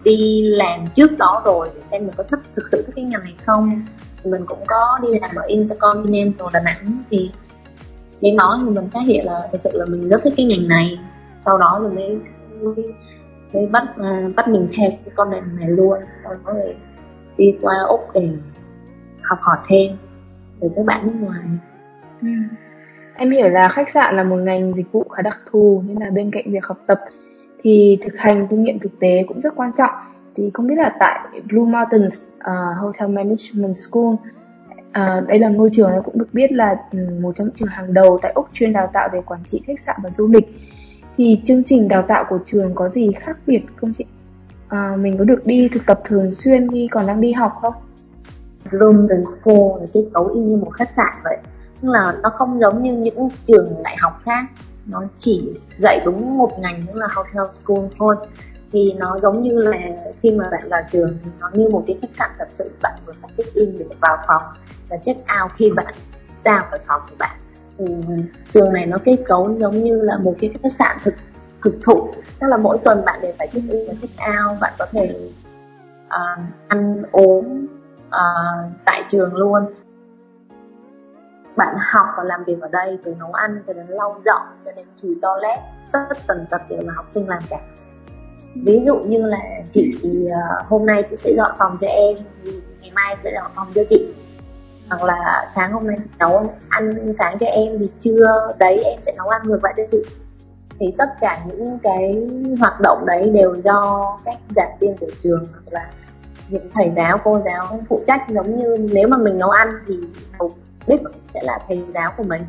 đi 0.04 0.42
làm 0.42 0.86
trước 0.94 1.18
đó 1.18 1.42
rồi 1.44 1.68
để 1.74 1.80
xem 1.90 2.06
mình 2.06 2.14
có 2.16 2.24
thích 2.30 2.40
thực 2.56 2.68
sự 2.72 2.82
thích 2.86 2.92
cái 2.96 3.04
ngành 3.04 3.24
này 3.24 3.34
không. 3.46 3.82
Mình 4.24 4.46
cũng 4.46 4.64
có 4.66 4.98
đi 5.02 5.08
làm 5.20 5.30
ở 5.36 5.42
Intercontinental 5.46 6.48
Đà 6.52 6.60
Nẵng. 6.60 7.02
Thì 7.10 7.30
đến 8.20 8.36
đó 8.36 8.58
thì 8.64 8.70
mình 8.70 8.90
phát 8.90 9.00
hiện 9.06 9.26
là 9.26 9.48
thực 9.52 9.60
sự 9.64 9.70
là 9.72 9.84
mình 9.84 10.08
rất 10.08 10.20
thích 10.24 10.34
cái 10.36 10.46
ngành 10.46 10.68
này. 10.68 10.98
Sau 11.44 11.58
đó 11.58 11.78
rồi 11.82 11.92
mới 11.92 12.18
mới, 12.60 12.94
mới 13.52 13.66
bắt 13.66 13.84
uh, 14.00 14.36
bắt 14.36 14.48
mình 14.48 14.68
theo 14.76 14.90
cái 14.90 15.12
con 15.14 15.30
đường 15.30 15.56
này 15.60 15.68
luôn. 15.68 15.98
Sau 16.24 16.34
đó 16.34 16.52
rồi 16.52 16.74
đi 17.36 17.56
qua 17.62 17.74
úc 17.88 18.00
để 18.14 18.28
học 19.22 19.38
hỏi 19.40 19.58
thêm 19.68 19.96
từ 20.62 20.68
các 20.76 20.86
bạn 20.86 21.06
nước 21.06 21.12
ngoài 21.20 21.40
ừ. 22.22 22.28
em 23.14 23.30
hiểu 23.30 23.48
là 23.48 23.68
khách 23.68 23.88
sạn 23.88 24.16
là 24.16 24.24
một 24.24 24.36
ngành 24.36 24.72
dịch 24.76 24.92
vụ 24.92 25.04
khá 25.08 25.22
đặc 25.22 25.38
thù 25.50 25.82
nên 25.86 25.96
là 25.96 26.10
bên 26.10 26.30
cạnh 26.30 26.44
việc 26.46 26.64
học 26.64 26.78
tập 26.86 27.00
thì 27.62 27.98
thực 28.02 28.18
hành 28.18 28.46
kinh 28.50 28.64
nghiệm 28.64 28.78
thực 28.78 29.00
tế 29.00 29.24
cũng 29.28 29.40
rất 29.40 29.56
quan 29.56 29.70
trọng 29.78 29.90
thì 30.34 30.50
không 30.54 30.66
biết 30.66 30.74
là 30.78 30.96
tại 31.00 31.28
Blue 31.48 31.64
Mountains 31.64 32.22
uh, 32.36 32.78
Hotel 32.78 33.10
Management 33.10 33.76
School 33.76 34.14
uh, 34.92 35.28
đây 35.28 35.38
là 35.38 35.48
ngôi 35.48 35.70
trường 35.72 35.90
cũng 36.04 36.18
được 36.18 36.28
biết 36.32 36.52
là 36.52 36.76
ừ, 36.92 36.98
một 37.20 37.32
trong 37.34 37.46
những 37.46 37.56
trường 37.56 37.68
hàng 37.68 37.94
đầu 37.94 38.18
tại 38.22 38.32
Úc 38.34 38.48
chuyên 38.52 38.72
đào 38.72 38.90
tạo 38.92 39.08
về 39.12 39.20
quản 39.26 39.40
trị 39.44 39.62
khách 39.66 39.80
sạn 39.80 39.96
và 40.02 40.10
du 40.10 40.28
lịch 40.28 40.46
thì 41.16 41.40
chương 41.44 41.64
trình 41.64 41.88
đào 41.88 42.02
tạo 42.02 42.24
của 42.28 42.38
trường 42.44 42.74
có 42.74 42.88
gì 42.88 43.12
khác 43.12 43.38
biệt 43.46 43.62
không 43.76 43.92
chị? 43.92 44.04
À, 44.68 44.96
mình 44.96 45.18
có 45.18 45.24
được 45.24 45.46
đi 45.46 45.68
thực 45.68 45.86
tập 45.86 46.00
thường 46.04 46.32
xuyên 46.32 46.70
khi 46.70 46.88
còn 46.90 47.06
đang 47.06 47.20
đi 47.20 47.32
học 47.32 47.52
không? 47.60 47.74
London 48.72 49.22
School 49.24 49.80
là 49.80 49.86
kết 49.92 50.04
cấu 50.14 50.26
y 50.26 50.40
như 50.40 50.56
một 50.56 50.70
khách 50.74 50.90
sạn 50.96 51.14
vậy. 51.24 51.36
Tức 51.82 51.88
là 51.88 52.14
nó 52.22 52.30
không 52.30 52.60
giống 52.60 52.82
như 52.82 52.96
những 52.96 53.28
trường 53.44 53.82
đại 53.82 53.96
học 54.00 54.20
khác. 54.22 54.44
Nó 54.86 55.02
chỉ 55.18 55.54
dạy 55.78 56.00
đúng 56.04 56.38
một 56.38 56.58
ngành 56.58 56.82
tức 56.86 56.94
là 56.94 57.08
hotel 57.14 57.52
school 57.52 57.84
thôi. 57.98 58.16
Thì 58.72 58.92
nó 58.92 59.18
giống 59.22 59.42
như 59.42 59.58
là 59.58 59.78
khi 60.22 60.30
mà 60.30 60.48
bạn 60.50 60.62
vào 60.70 60.82
trường 60.92 61.18
nó 61.40 61.50
như 61.52 61.68
một 61.68 61.84
cái 61.86 61.98
khách 62.02 62.10
sạn 62.18 62.30
thật 62.38 62.48
sự. 62.50 62.70
Bạn 62.82 62.94
vừa 63.06 63.12
phải 63.22 63.30
check 63.36 63.54
in 63.54 63.78
để 63.78 63.86
vào 64.00 64.16
phòng 64.26 64.42
và 64.88 64.96
check 64.96 65.20
out 65.20 65.52
khi 65.56 65.72
bạn 65.76 65.94
ra 66.44 66.66
khỏi 66.70 66.78
phòng 66.86 67.00
của 67.10 67.16
bạn. 67.18 67.36
Thì 67.78 67.84
trường 68.52 68.72
này 68.72 68.86
nó 68.86 68.96
kết 69.04 69.16
cấu 69.26 69.58
giống 69.58 69.76
như 69.76 70.02
là 70.02 70.18
một 70.18 70.34
cái 70.40 70.54
khách 70.62 70.72
sạn 70.72 70.96
thực 71.04 71.14
thực 71.64 71.74
thụ. 71.84 72.08
Tức 72.40 72.46
là 72.46 72.56
mỗi 72.56 72.78
tuần 72.78 73.04
bạn 73.04 73.20
đều 73.22 73.32
phải 73.38 73.48
check 73.52 73.70
in 73.70 73.86
và 73.88 73.94
check 74.02 74.14
out. 74.14 74.60
Bạn 74.60 74.72
có 74.78 74.86
thể 74.92 75.14
uh, 76.06 76.40
ăn 76.68 77.02
uống 77.12 77.66
uh, 78.12 78.72
tại 78.84 79.04
trường 79.08 79.36
luôn. 79.36 79.62
Bạn 81.56 81.76
học 81.78 82.06
và 82.16 82.24
làm 82.24 82.44
việc 82.44 82.60
ở 82.60 82.68
đây 82.68 82.98
từ 83.04 83.14
nấu 83.14 83.32
ăn 83.32 83.62
cho 83.66 83.72
đến 83.72 83.86
lau 83.88 84.20
dọn 84.24 84.42
cho 84.64 84.72
đến 84.76 84.86
chùi 85.02 85.18
toilet 85.22 85.58
tất 85.92 86.18
tần 86.26 86.46
tật 86.50 86.62
đều 86.68 86.80
là 86.82 86.92
học 86.96 87.06
sinh 87.10 87.28
làm 87.28 87.42
cả. 87.50 87.60
Ví 88.54 88.82
dụ 88.84 88.96
như 88.96 89.26
là 89.26 89.40
chị 89.72 89.98
uh, 90.26 90.66
hôm 90.68 90.86
nay 90.86 91.02
chị 91.10 91.16
sẽ 91.16 91.32
dọn 91.36 91.50
phòng 91.58 91.78
cho 91.80 91.86
em 91.86 92.16
ngày 92.80 92.90
mai 92.94 93.16
sẽ 93.18 93.32
dọn 93.34 93.46
phòng 93.54 93.68
cho 93.74 93.82
chị. 93.88 94.14
Hoặc 94.90 95.02
là 95.02 95.46
sáng 95.54 95.72
hôm 95.72 95.86
nay 95.86 95.96
nấu 96.18 96.50
ăn 96.68 97.12
sáng 97.18 97.38
cho 97.38 97.46
em 97.46 97.78
thì 97.78 97.88
trưa 98.00 98.48
đấy 98.58 98.82
em 98.84 99.00
sẽ 99.02 99.12
nấu 99.16 99.28
ăn 99.28 99.42
ngược 99.44 99.64
lại 99.64 99.74
cho 99.76 99.82
chị. 99.90 100.02
Thì 100.78 100.94
tất 100.98 101.08
cả 101.20 101.38
những 101.46 101.78
cái 101.82 102.28
hoạt 102.60 102.80
động 102.80 103.06
đấy 103.06 103.30
đều 103.34 103.54
do 103.54 104.18
các 104.24 104.38
giảng 104.56 104.76
viên 104.80 104.96
của 104.96 105.10
trường 105.20 105.44
hoặc 105.52 105.62
là 105.70 105.90
những 106.48 106.68
thầy 106.74 106.92
giáo 106.96 107.18
cô 107.24 107.40
giáo 107.44 107.80
phụ 107.88 108.00
trách 108.06 108.22
giống 108.28 108.58
như 108.58 108.88
nếu 108.92 109.08
mà 109.08 109.16
mình 109.16 109.38
nấu 109.38 109.50
ăn 109.50 109.68
thì 109.86 109.98
đầu 110.38 110.52
bếp 110.86 111.00
sẽ 111.34 111.40
là 111.42 111.58
thầy 111.68 111.82
giáo 111.94 112.12
của 112.16 112.24
mình. 112.24 112.42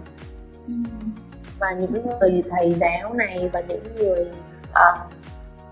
Và 1.60 1.72
những 1.72 1.94
người 2.20 2.44
thầy 2.50 2.76
giáo 2.80 3.14
này 3.14 3.50
và 3.54 3.62
những 3.62 3.84
người 3.96 4.32
uh, 4.70 5.00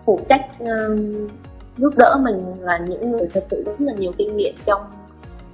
phụ 0.06 0.19
trách 0.29 0.45
uh, 0.63 1.00
giúp 1.77 1.94
đỡ 1.97 2.18
mình 2.21 2.39
là 2.59 2.77
những 2.77 3.12
người 3.12 3.27
thật 3.33 3.44
sự 3.51 3.63
rất 3.65 3.73
là 3.79 3.94
nhiều 3.94 4.12
kinh 4.18 4.38
nghiệm 4.38 4.56
trong 4.65 4.81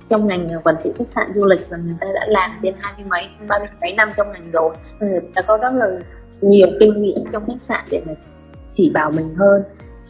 trong 0.10 0.28
ngành 0.28 0.50
quản 0.64 0.76
trị 0.84 0.92
khách 0.98 1.08
sạn 1.16 1.28
du 1.36 1.46
lịch 1.46 1.70
và 1.70 1.78
người 1.78 1.96
ta 2.02 2.08
đã 2.14 2.26
làm 2.28 2.52
trên 2.64 2.76
hai 2.80 2.94
mươi 2.98 3.06
mấy 3.10 3.30
ba 3.48 3.60
mươi 3.60 3.68
mấy 3.82 3.94
năm 3.94 4.10
trong 4.18 4.32
ngành 4.32 4.52
rồi. 4.52 4.76
Người 5.00 5.22
ta 5.36 5.42
có 5.42 5.58
rất 5.58 5.74
là 5.74 5.88
nhiều 6.42 6.68
kinh 6.80 7.02
nghiệm 7.02 7.32
trong 7.32 7.46
khách 7.48 7.62
sạn 7.62 7.86
để 7.92 8.02
mà 8.06 8.14
chỉ 8.74 8.92
bảo 8.94 9.12
mình 9.12 9.36
hơn. 9.36 9.64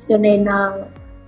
Cho 0.07 0.17
nên 0.17 0.43
uh, 0.43 0.85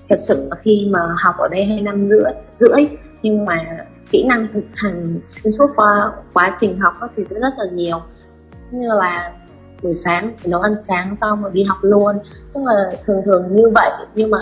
thật 0.09 0.15
sự 0.19 0.49
khi 0.61 0.87
mà 0.91 0.99
học 1.23 1.35
ở 1.37 1.47
đây 1.47 1.65
hai 1.65 1.81
năm 1.81 2.09
rưỡi 2.09 2.31
rưỡi, 2.59 2.87
nhưng 3.21 3.45
mà 3.45 3.77
kỹ 4.11 4.23
năng 4.23 4.47
thực 4.53 4.63
hành 4.75 5.19
xuyên 5.27 5.53
suốt 5.53 5.67
qua 5.75 6.11
quá 6.33 6.57
trình 6.59 6.77
học 6.77 6.93
thì 7.15 7.23
rất 7.29 7.53
là 7.57 7.65
nhiều. 7.71 8.01
Như 8.71 8.87
là 8.93 9.33
buổi 9.83 9.95
sáng 9.95 10.33
nấu 10.45 10.61
ăn 10.61 10.73
sáng 10.83 11.15
xong 11.15 11.41
rồi 11.41 11.51
đi 11.53 11.63
học 11.63 11.77
luôn. 11.81 12.19
Tức 12.53 12.61
là 12.65 12.91
thường 13.05 13.21
thường 13.25 13.55
như 13.55 13.69
vậy, 13.69 13.91
nhưng 14.15 14.31
mà 14.31 14.37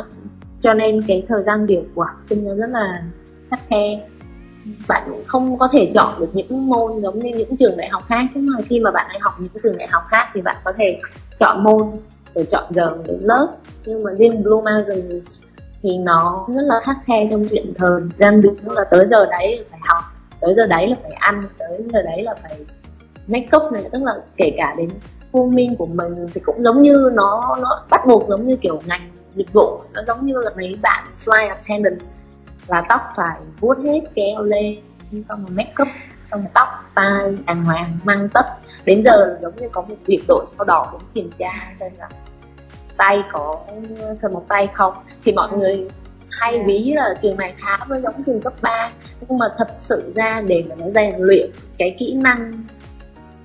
cho 0.62 0.74
nên 0.74 1.02
cái 1.08 1.26
thời 1.28 1.44
gian 1.44 1.66
biểu 1.66 1.82
của 1.96 2.04
học 2.04 2.18
sinh 2.30 2.46
nó 2.46 2.56
rất 2.56 2.70
là 2.70 3.04
khắt 3.50 3.60
khe. 3.70 4.08
Bạn 4.88 5.12
không 5.28 5.60
có 5.60 5.70
thể 5.72 5.92
chọn 5.94 6.20
được 6.20 6.30
những 6.34 6.68
môn 6.70 7.02
giống 7.02 7.20
như 7.20 7.36
những 7.38 7.58
trường 7.58 7.78
đại 7.78 7.90
học 7.90 8.04
khác. 8.08 8.26
Nhưng 8.36 8.46
mà 8.46 8.60
khi 8.66 8.80
mà 8.80 8.92
bạn 8.92 9.08
đi 9.14 9.20
học 9.22 9.34
những 9.40 9.52
trường 9.64 9.78
đại 9.78 9.88
học 9.92 10.04
khác 10.10 10.28
thì 10.34 10.42
bạn 10.42 10.56
có 10.64 10.74
thể 10.78 11.00
chọn 11.40 11.64
môn 11.64 11.82
rồi 12.36 12.48
chọn 12.52 12.74
giờ 12.74 12.98
đến 13.08 13.20
lớp. 13.22 13.48
Nhưng 13.86 14.04
mà 14.04 14.12
riêng 14.12 14.44
Blue 14.44 14.62
Mountain 14.64 15.22
thì 15.88 15.98
nó 15.98 16.46
rất 16.48 16.62
là 16.62 16.80
khắc 16.80 16.98
khe 17.06 17.28
trong 17.32 17.46
chuyện 17.50 17.74
thời 17.76 18.02
gian 18.20 18.42
biểu 18.42 18.54
là 18.64 18.84
tới 18.92 19.08
giờ 19.08 19.26
đấy 19.26 19.58
là 19.58 19.64
phải 19.72 19.80
học, 19.84 20.04
tới 20.42 20.54
giờ 20.58 20.66
đấy 20.66 20.88
là 20.88 20.96
phải 21.02 21.12
ăn, 21.12 21.42
tới 21.60 21.84
giờ 21.94 22.02
đấy 22.02 22.24
là 22.24 22.36
phải 22.44 22.60
make 23.28 23.58
up 23.58 23.72
này, 23.72 23.84
tức 23.92 24.04
là 24.04 24.14
kể 24.38 24.54
cả 24.58 24.76
đến 24.78 24.90
grooming 25.34 25.76
của 25.76 25.86
mình 25.86 26.28
thì 26.34 26.42
cũng 26.46 26.64
giống 26.64 26.82
như 26.82 27.10
nó 27.14 27.58
nó 27.62 27.86
bắt 27.90 28.02
buộc 28.08 28.30
giống 28.30 28.46
như 28.46 28.56
kiểu 28.56 28.82
ngành 28.86 29.12
dịch 29.36 29.54
vụ, 29.54 29.80
nó 29.94 30.02
giống 30.08 30.26
như 30.26 30.34
là 30.38 30.52
mấy 30.56 30.76
bạn 30.82 31.06
flight 31.26 31.50
attendant 31.50 32.00
là 32.68 32.86
tóc 32.90 33.02
phải 33.16 33.38
vuốt 33.60 33.78
hết 33.84 34.02
kéo 34.16 34.42
lên 34.42 34.80
xong 35.30 35.46
rồi 35.46 35.56
make 35.56 35.74
up, 35.82 35.88
xong 36.32 36.40
rồi 36.40 36.50
tóc 36.54 36.68
tai 36.96 37.36
đàng 37.46 37.66
hoàng, 37.66 37.98
mang 38.04 38.30
tất. 38.34 38.46
Đến 38.86 39.04
giờ 39.04 39.38
giống 39.42 39.56
như 39.56 39.68
có 39.72 39.82
một 39.82 39.96
việc 40.06 40.24
đội 40.28 40.46
sao 40.48 40.66
đỏ 40.66 40.88
cũng 40.92 41.02
kiểm 41.14 41.30
tra 41.38 41.52
xem 41.74 41.92
là 41.98 42.10
tay 42.98 43.24
có 43.32 43.60
phần 44.22 44.34
một 44.34 44.46
tay 44.48 44.68
không? 44.74 44.94
Thì 45.24 45.32
mọi 45.32 45.58
người 45.58 45.88
hay 46.32 46.64
ví 46.66 46.94
là 46.96 47.14
trường 47.22 47.38
này 47.38 47.54
khá 47.58 47.78
với 47.88 48.02
giống 48.02 48.24
trường 48.26 48.42
cấp 48.42 48.54
3 48.62 48.90
nhưng 49.22 49.38
mà 49.38 49.46
thật 49.58 49.68
sự 49.76 50.14
ra 50.16 50.42
để 50.48 50.64
mà 50.70 50.76
nó 50.80 50.86
rèn 50.96 51.16
luyện 51.18 51.50
cái 51.78 51.96
kỹ 52.00 52.14
năng 52.14 52.52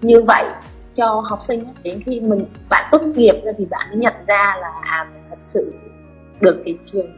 như 0.00 0.22
vậy 0.22 0.44
cho 0.94 1.22
học 1.26 1.43
sinh 1.43 1.64
đến 1.82 2.02
khi 2.06 2.20
mình, 2.20 2.44
bạn 2.69 2.88
tốt 2.93 3.02
nghiệp 3.04 3.40
ra 3.44 3.52
thì 3.58 3.66
bạn 3.66 3.88
mới 3.88 3.96
nhận 3.96 4.14
ra 4.26 4.56
là 4.60 4.70
à 4.82 5.08
mình 5.12 5.22
thật 5.31 5.38
sự 5.44 5.72
được 6.40 6.62
cái 6.64 6.78
trường 6.84 7.10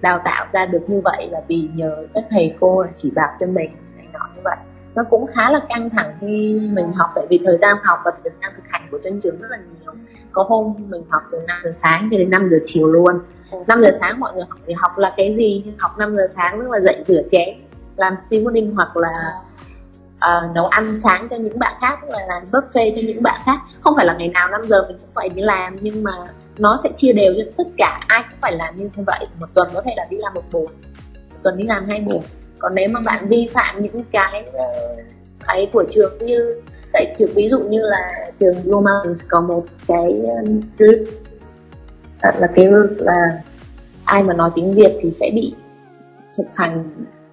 đào 0.00 0.20
tạo 0.24 0.46
ra 0.52 0.66
được 0.66 0.82
như 0.90 1.00
vậy 1.04 1.28
là 1.30 1.40
vì 1.48 1.68
nhờ 1.74 2.06
các 2.14 2.24
thầy 2.30 2.54
cô 2.60 2.84
chỉ 2.96 3.10
bảo 3.10 3.36
cho 3.40 3.46
mình 3.46 3.70
này 3.96 4.06
nọ 4.12 4.28
như 4.36 4.40
vậy. 4.44 4.56
Nó 4.94 5.04
cũng 5.10 5.26
khá 5.26 5.50
là 5.50 5.60
căng 5.68 5.90
thẳng 5.90 6.12
khi 6.20 6.60
mình 6.72 6.92
học, 6.92 7.10
tại 7.14 7.26
vì 7.30 7.40
thời 7.44 7.58
gian 7.58 7.76
học 7.84 7.98
và 8.04 8.10
thời 8.24 8.32
gian 8.42 8.52
thực 8.56 8.64
hành 8.68 8.88
của 8.90 8.98
trên 9.04 9.20
trường 9.20 9.40
rất 9.40 9.48
là 9.50 9.56
nhiều 9.56 9.92
có 10.32 10.44
hôm 10.48 10.74
mình 10.88 11.02
học 11.10 11.22
từ 11.32 11.38
5 11.46 11.56
giờ 11.64 11.70
sáng 11.74 12.08
cho 12.12 12.18
đến 12.18 12.30
5 12.30 12.48
giờ 12.50 12.58
chiều 12.66 12.88
luôn. 12.88 13.18
5 13.66 13.82
giờ 13.82 13.90
sáng 14.00 14.20
mọi 14.20 14.32
người 14.34 14.44
học 14.48 14.58
thì 14.66 14.74
học 14.76 14.98
là 14.98 15.14
cái 15.16 15.34
gì? 15.34 15.64
Học 15.78 15.98
5 15.98 16.16
giờ 16.16 16.26
sáng 16.34 16.60
tức 16.60 16.70
là 16.70 16.80
dậy 16.80 17.02
rửa 17.06 17.22
chén 17.30 17.48
làm 17.96 18.14
stewarding 18.28 18.74
hoặc 18.74 18.96
là 18.96 19.32
uh, 20.16 20.54
nấu 20.54 20.66
ăn 20.66 20.98
sáng 20.98 21.28
cho 21.28 21.36
những 21.36 21.58
bạn 21.58 21.74
khác 21.80 21.98
tức 22.02 22.08
là 22.10 22.18
làm 22.28 22.42
buffet 22.52 22.92
cho 22.94 23.00
những 23.06 23.22
bạn 23.22 23.40
khác. 23.44 23.60
Không 23.80 23.94
phải 23.96 24.06
là 24.06 24.14
ngày 24.14 24.28
nào 24.28 24.48
5 24.48 24.60
giờ 24.64 24.84
mình 24.88 24.98
cũng 24.98 25.10
phải 25.14 25.28
đi 25.28 25.42
làm 25.42 25.76
nhưng 25.80 26.04
mà 26.04 26.12
nó 26.58 26.76
sẽ 26.82 26.90
chia 26.96 27.12
đều 27.12 27.34
cho 27.36 27.50
tất 27.58 27.70
cả. 27.78 28.00
Ai 28.08 28.22
cũng 28.30 28.38
phải 28.40 28.56
làm 28.56 28.76
như 28.76 28.88
vậy. 29.06 29.26
Một 29.40 29.46
tuần 29.54 29.68
có 29.74 29.82
thể 29.82 29.94
là 29.96 30.04
đi 30.10 30.16
làm 30.16 30.34
một 30.34 30.44
buổi 30.52 30.66
một 31.32 31.38
tuần 31.42 31.56
đi 31.56 31.64
làm 31.64 31.84
hai 31.88 32.00
buổi. 32.00 32.20
Còn 32.58 32.74
nếu 32.74 32.88
mà 32.88 33.00
bạn 33.00 33.28
vi 33.28 33.48
phạm 33.54 33.82
những 33.82 34.04
cái 34.12 34.44
ấy 35.46 35.68
của 35.72 35.84
trường 35.90 36.18
như 36.18 36.62
tại 36.92 37.14
trường 37.18 37.30
ví 37.34 37.48
dụ 37.48 37.58
như 37.58 37.80
là 37.82 38.30
trường 38.38 38.54
Blue 38.64 38.80
Mountains 38.80 39.24
có 39.28 39.40
một 39.40 39.64
cái 39.86 40.12
um, 40.12 40.60
group 40.78 41.08
là 42.22 42.46
cái 42.54 42.66
group 42.66 42.90
là 42.98 43.42
ai 44.04 44.22
mà 44.22 44.34
nói 44.34 44.50
tiếng 44.54 44.74
Việt 44.74 44.98
thì 45.00 45.10
sẽ 45.10 45.30
bị 45.34 45.54
thực 46.38 46.46
hành 46.54 46.84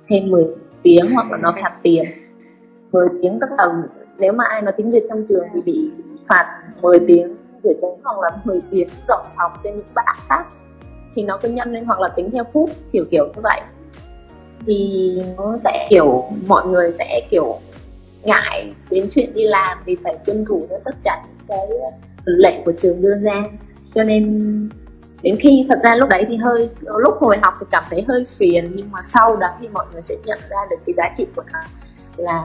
thêm 0.07 0.31
10 0.31 0.45
tiếng 0.83 1.11
hoặc 1.11 1.31
là 1.31 1.37
nó 1.37 1.53
phạt 1.61 1.71
tiền. 1.83 2.05
10 2.91 3.07
tiếng 3.21 3.39
tức 3.41 3.49
là 3.57 3.65
nếu 4.17 4.33
mà 4.33 4.43
ai 4.49 4.61
nói 4.61 4.73
tiếng 4.77 4.91
Việt 4.91 5.03
trong 5.09 5.25
trường 5.29 5.45
thì 5.53 5.61
bị 5.61 5.91
phạt 6.27 6.61
10 6.81 6.99
tiếng, 7.07 7.35
rửa 7.63 7.73
chén 7.81 7.91
hoặc 8.03 8.19
là 8.19 8.37
10 8.43 8.59
tiếng 8.71 8.87
dọn 9.07 9.25
phòng 9.37 9.51
cho 9.63 9.69
những 9.69 9.85
bạn 9.95 10.15
khác. 10.27 10.45
Thì 11.15 11.23
nó 11.23 11.37
cứ 11.41 11.49
nhân 11.49 11.73
lên 11.73 11.85
hoặc 11.85 11.99
là 11.99 12.09
tính 12.15 12.31
theo 12.31 12.43
phút, 12.53 12.69
kiểu 12.91 13.03
kiểu 13.11 13.25
như 13.25 13.41
vậy. 13.43 13.61
Thì 14.65 15.21
nó 15.37 15.57
sẽ, 15.57 15.87
kiểu, 15.89 16.23
mọi 16.47 16.67
người 16.67 16.93
sẽ, 16.99 17.27
kiểu 17.31 17.59
ngại 18.23 18.73
đến 18.89 19.07
chuyện 19.11 19.33
đi 19.33 19.43
làm 19.43 19.77
thì 19.85 19.97
phải 20.03 20.17
tuân 20.25 20.45
thủ 20.45 20.65
theo 20.69 20.79
tất 20.85 20.95
cả 21.03 21.23
những 21.27 21.47
cái 21.47 21.67
ờ, 21.81 21.91
lệnh 22.25 22.63
của 22.63 22.71
trường 22.81 23.01
đưa 23.01 23.15
ra. 23.21 23.43
Cho 23.95 24.03
nên 24.03 24.49
đến 25.21 25.35
khi 25.39 25.65
thật 25.69 25.79
ra 25.83 25.95
lúc 25.95 26.09
đấy 26.09 26.25
thì 26.29 26.37
hơi 26.37 26.69
lúc 26.83 27.15
hồi 27.19 27.37
học 27.41 27.53
thì 27.59 27.65
cảm 27.71 27.83
thấy 27.89 28.05
hơi 28.07 28.25
phiền 28.37 28.71
nhưng 28.75 28.91
mà 28.91 28.99
sau 29.01 29.35
đó 29.35 29.47
thì 29.61 29.67
mọi 29.67 29.85
người 29.93 30.01
sẽ 30.01 30.15
nhận 30.25 30.39
ra 30.49 30.57
được 30.69 30.77
cái 30.85 30.93
giá 30.97 31.13
trị 31.17 31.27
của 31.35 31.43
nó 31.53 31.59
là 32.17 32.43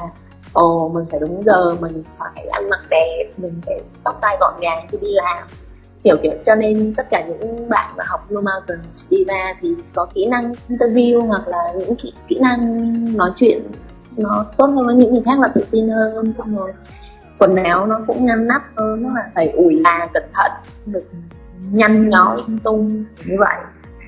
ồ 0.52 0.88
mình 0.94 1.04
phải 1.10 1.20
đúng 1.20 1.42
giờ 1.42 1.74
mình 1.80 2.02
phải 2.18 2.46
ăn 2.50 2.70
mặc 2.70 2.80
đẹp 2.90 3.30
mình 3.36 3.60
phải 3.66 3.80
tóc 4.04 4.18
tai 4.22 4.36
gọn 4.40 4.54
gàng 4.60 4.86
khi 4.90 4.98
đi 5.00 5.08
làm. 5.10 5.48
Hiểu 6.04 6.16
kiểu 6.22 6.32
cho 6.46 6.54
nên 6.54 6.94
tất 6.96 7.06
cả 7.10 7.24
những 7.28 7.68
bạn 7.68 7.90
mà 7.96 8.04
học 8.06 8.26
Blue 8.28 8.42
Mountains 8.42 9.10
đi 9.10 9.24
ra 9.24 9.54
thì 9.60 9.74
có 9.94 10.06
kỹ 10.14 10.26
năng 10.26 10.52
interview 10.68 11.26
hoặc 11.26 11.48
là 11.48 11.72
những 11.78 11.96
kỹ, 11.96 12.12
kỹ 12.28 12.38
năng 12.38 12.86
nói 13.16 13.30
chuyện 13.36 13.62
nó 14.16 14.46
tốt 14.56 14.66
hơn 14.66 14.86
với 14.86 14.94
những 14.94 15.12
người 15.12 15.22
khác 15.24 15.40
là 15.40 15.48
tự 15.54 15.64
tin 15.70 15.88
hơn 15.88 16.34
xong 16.38 16.56
rồi 16.56 16.72
quần 17.38 17.56
áo 17.56 17.86
nó 17.86 18.00
cũng 18.06 18.24
ngăn 18.24 18.46
nắp 18.46 18.62
hơn 18.76 19.02
nó 19.02 19.08
là 19.14 19.30
phải 19.34 19.50
ủi 19.50 19.80
là 19.80 20.08
cẩn 20.14 20.22
thận 20.34 20.52
được 20.86 21.04
nhăn 21.70 22.08
nhó 22.08 22.34
lung 22.34 22.58
tung 22.58 23.04
như 23.24 23.36
vậy. 23.38 23.56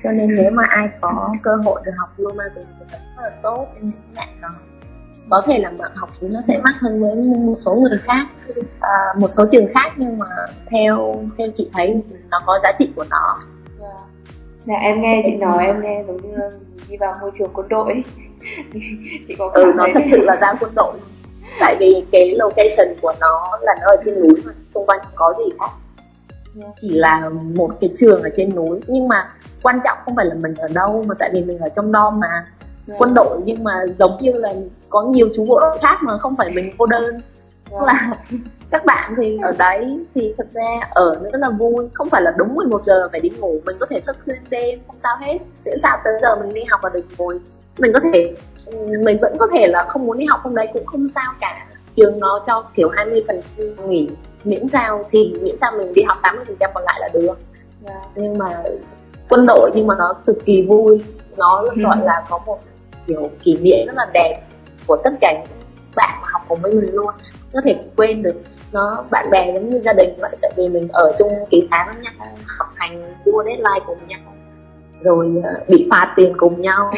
Cho 0.03 0.11
nên 0.11 0.35
nếu 0.35 0.51
mà 0.51 0.63
ai 0.69 0.89
có 1.01 1.33
cơ 1.43 1.55
hội 1.55 1.81
được 1.85 1.91
học 1.97 2.09
Blue 2.17 2.33
Mountains 2.33 2.67
thì 2.79 2.85
rất 2.91 2.99
là 3.17 3.29
tốt 3.43 3.67
cho 3.75 3.79
những 3.81 4.15
bạn 4.15 4.27
đó 4.41 4.49
có 5.29 5.41
thể 5.45 5.59
là 5.59 5.71
học 5.95 6.09
phí 6.09 6.27
nó 6.27 6.41
sẽ 6.41 6.57
mắc 6.63 6.75
hơn 6.79 7.01
với 7.01 7.15
một 7.15 7.55
số 7.55 7.75
người 7.75 7.99
khác 8.03 8.27
à, 8.79 8.97
một 9.19 9.27
số 9.27 9.45
trường 9.51 9.73
khác 9.73 9.91
nhưng 9.97 10.17
mà 10.17 10.25
theo 10.69 11.23
theo 11.37 11.47
chị 11.55 11.69
thấy 11.73 12.03
nó 12.29 12.41
có 12.45 12.59
giá 12.63 12.71
trị 12.79 12.91
của 12.95 13.05
nó. 13.09 13.37
Dạ, 14.65 14.75
em 14.75 15.01
nghe 15.01 15.21
chị 15.25 15.35
nói 15.35 15.65
em 15.65 15.81
nghe 15.81 16.03
giống 16.07 16.17
như 16.17 16.37
đi 16.89 16.97
vào 16.97 17.15
môi 17.21 17.31
trường 17.39 17.51
quân 17.53 17.67
đội. 17.69 18.03
chị 19.27 19.35
có 19.39 19.51
ừ, 19.53 19.71
nó 19.75 19.87
thật 19.93 20.03
sự 20.11 20.17
là 20.21 20.35
ra 20.35 20.53
quân 20.59 20.71
đội. 20.75 20.93
Tại 21.59 21.75
vì 21.79 22.05
cái 22.11 22.35
location 22.35 22.95
của 23.01 23.13
nó 23.19 23.59
là 23.61 23.75
nó 23.81 23.87
ở 23.87 23.95
trên 24.05 24.21
núi 24.21 24.41
mà 24.45 24.51
xung 24.73 24.85
quanh 24.85 24.99
không 25.03 25.13
có 25.15 25.33
gì 25.37 25.49
khác 25.59 25.69
chỉ 26.81 26.89
là 26.89 27.29
một 27.29 27.71
cái 27.81 27.89
trường 27.97 28.23
ở 28.23 28.29
trên 28.37 28.55
núi. 28.55 28.79
Nhưng 28.87 29.07
mà 29.07 29.29
quan 29.63 29.79
trọng 29.83 29.97
không 30.05 30.15
phải 30.15 30.25
là 30.25 30.35
mình 30.35 30.55
ở 30.55 30.67
đâu 30.73 31.03
mà 31.07 31.15
tại 31.19 31.29
vì 31.33 31.43
mình 31.43 31.57
ở 31.57 31.69
trong 31.69 31.91
dom 31.91 32.19
mà. 32.19 32.45
Yeah. 32.87 33.01
quân 33.01 33.13
đội 33.13 33.41
nhưng 33.45 33.63
mà 33.63 33.85
giống 33.99 34.17
như 34.21 34.31
là 34.31 34.53
có 34.89 35.03
nhiều 35.03 35.29
chú 35.35 35.45
bộ 35.45 35.59
đội 35.59 35.77
khác 35.81 35.97
mà 36.03 36.17
không 36.17 36.35
phải 36.35 36.51
mình 36.55 36.71
cô 36.77 36.85
đơn. 36.85 37.17
Yeah. 37.71 37.83
là 37.83 38.13
các 38.71 38.85
bạn 38.85 39.13
thì 39.17 39.39
ở 39.41 39.53
đấy 39.57 39.99
thì 40.15 40.33
thực 40.37 40.53
ra 40.53 40.79
ở 40.89 41.19
nó 41.23 41.29
rất 41.29 41.39
là 41.39 41.49
vui. 41.49 41.87
Không 41.93 42.09
phải 42.09 42.21
là 42.21 42.33
đúng 42.37 42.55
11 42.55 42.81
giờ 42.85 43.09
phải 43.11 43.19
đi 43.19 43.29
ngủ 43.29 43.59
mình 43.65 43.77
có 43.79 43.85
thể 43.89 44.01
thức 44.07 44.17
xuyên 44.25 44.37
đêm 44.49 44.79
không 44.87 44.95
sao 45.03 45.17
hết. 45.21 45.37
Miễn 45.65 45.77
sao 45.81 45.97
tới 46.03 46.13
giờ 46.21 46.35
mình 46.35 46.53
đi 46.53 46.61
học 46.69 46.79
và 46.83 46.89
được 46.89 47.05
ngồi 47.17 47.39
mình 47.77 47.91
có 47.93 47.99
thể 48.13 48.33
mình 49.03 49.17
vẫn 49.21 49.37
có 49.39 49.47
thể 49.53 49.67
là 49.67 49.85
không 49.89 50.05
muốn 50.05 50.17
đi 50.17 50.25
học 50.25 50.39
hôm 50.43 50.55
đấy 50.55 50.67
cũng 50.73 50.85
không 50.85 51.07
sao 51.15 51.33
cả. 51.39 51.65
Trường 51.95 52.19
nó 52.19 52.43
cho 52.47 52.63
kiểu 52.75 52.89
20 52.89 53.23
phần 53.27 53.41
nghỉ 53.87 54.09
miễn 54.43 54.67
sao 54.67 55.03
thì 55.11 55.33
miễn 55.41 55.57
sao 55.57 55.71
mình 55.77 55.93
đi 55.93 56.01
học 56.01 56.17
80 56.23 56.45
phần 56.47 56.55
trăm 56.59 56.69
còn 56.73 56.83
lại 56.83 56.99
là 56.99 57.09
được. 57.13 57.37
Yeah. 57.87 58.01
nhưng 58.15 58.37
mà 58.37 58.63
quân 59.29 59.45
đội 59.47 59.71
nhưng 59.75 59.87
mà 59.87 59.95
nó 59.97 60.13
cực 60.25 60.45
kỳ 60.45 60.61
vui. 60.61 61.03
Nó 61.37 61.65
ừ. 61.75 61.81
gọi 61.83 61.97
là 62.03 62.25
có 62.29 62.39
một 62.45 62.59
kiểu 63.07 63.29
kỷ 63.43 63.57
niệm 63.57 63.87
rất 63.87 63.95
là 63.95 64.05
đẹp 64.13 64.41
của 64.87 64.97
tất 65.03 65.11
cả 65.21 65.33
những 65.33 65.51
bạn 65.95 66.19
mà 66.21 66.27
học 66.31 66.41
cùng 66.47 66.59
với 66.61 66.71
mình 66.71 66.93
luôn. 66.93 67.11
Có 67.53 67.61
thể 67.65 67.75
quên 67.95 68.23
được 68.23 68.35
nó 68.71 69.03
bạn 69.11 69.29
bè 69.31 69.53
giống 69.53 69.69
như 69.69 69.81
gia 69.81 69.93
đình 69.93 70.13
vậy 70.17 70.35
tại 70.41 70.51
vì 70.57 70.69
mình 70.69 70.87
ở 70.93 71.15
chung 71.19 71.31
kỳ 71.49 71.67
tháng 71.71 71.87
với 71.87 72.03
nhau 72.03 72.35
học 72.57 72.67
hành 72.75 73.13
đua 73.25 73.43
deadline 73.43 73.79
cùng 73.85 73.97
nhau 74.07 74.19
rồi 75.01 75.35
uh, 75.37 75.69
bị 75.69 75.87
phạt 75.91 76.13
tiền 76.15 76.33
cùng 76.37 76.61
nhau 76.61 76.91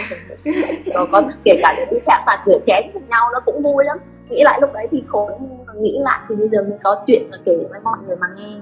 rồi 0.93 1.07
có 1.11 1.23
kể 1.43 1.59
cả 1.61 1.75
những 1.77 1.87
cái 2.05 2.19
phạt 2.25 2.43
rửa 2.45 2.59
chén 2.67 2.89
cùng 2.93 3.07
nhau 3.09 3.29
nó 3.33 3.39
cũng 3.45 3.61
vui 3.63 3.85
lắm 3.85 3.97
nghĩ 4.29 4.43
lại 4.43 4.57
lúc 4.61 4.73
đấy 4.73 4.87
thì 4.91 5.03
khổ 5.07 5.29
nhưng 5.41 5.65
mà 5.67 5.73
nghĩ 5.73 5.97
lại 6.01 6.19
thì 6.29 6.35
bây 6.35 6.49
giờ 6.49 6.63
mới 6.63 6.77
có 6.83 7.03
chuyện 7.07 7.27
mà 7.31 7.37
kể 7.45 7.57
với 7.69 7.79
mọi 7.83 7.97
người 8.07 8.15
mà 8.15 8.27
nghe 8.37 8.55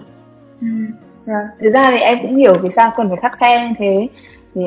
ừ. 0.61 0.67
yeah. 0.67 0.93
Dạ. 1.25 1.49
thực 1.59 1.69
ra 1.73 1.91
thì 1.91 1.97
em 1.97 2.17
cũng 2.21 2.35
hiểu 2.35 2.57
vì 2.61 2.69
sao 2.69 2.91
cần 2.97 3.09
phải 3.09 3.17
khắt 3.21 3.37
khe 3.37 3.67
như 3.67 3.75
thế 3.77 4.07
thì 4.55 4.61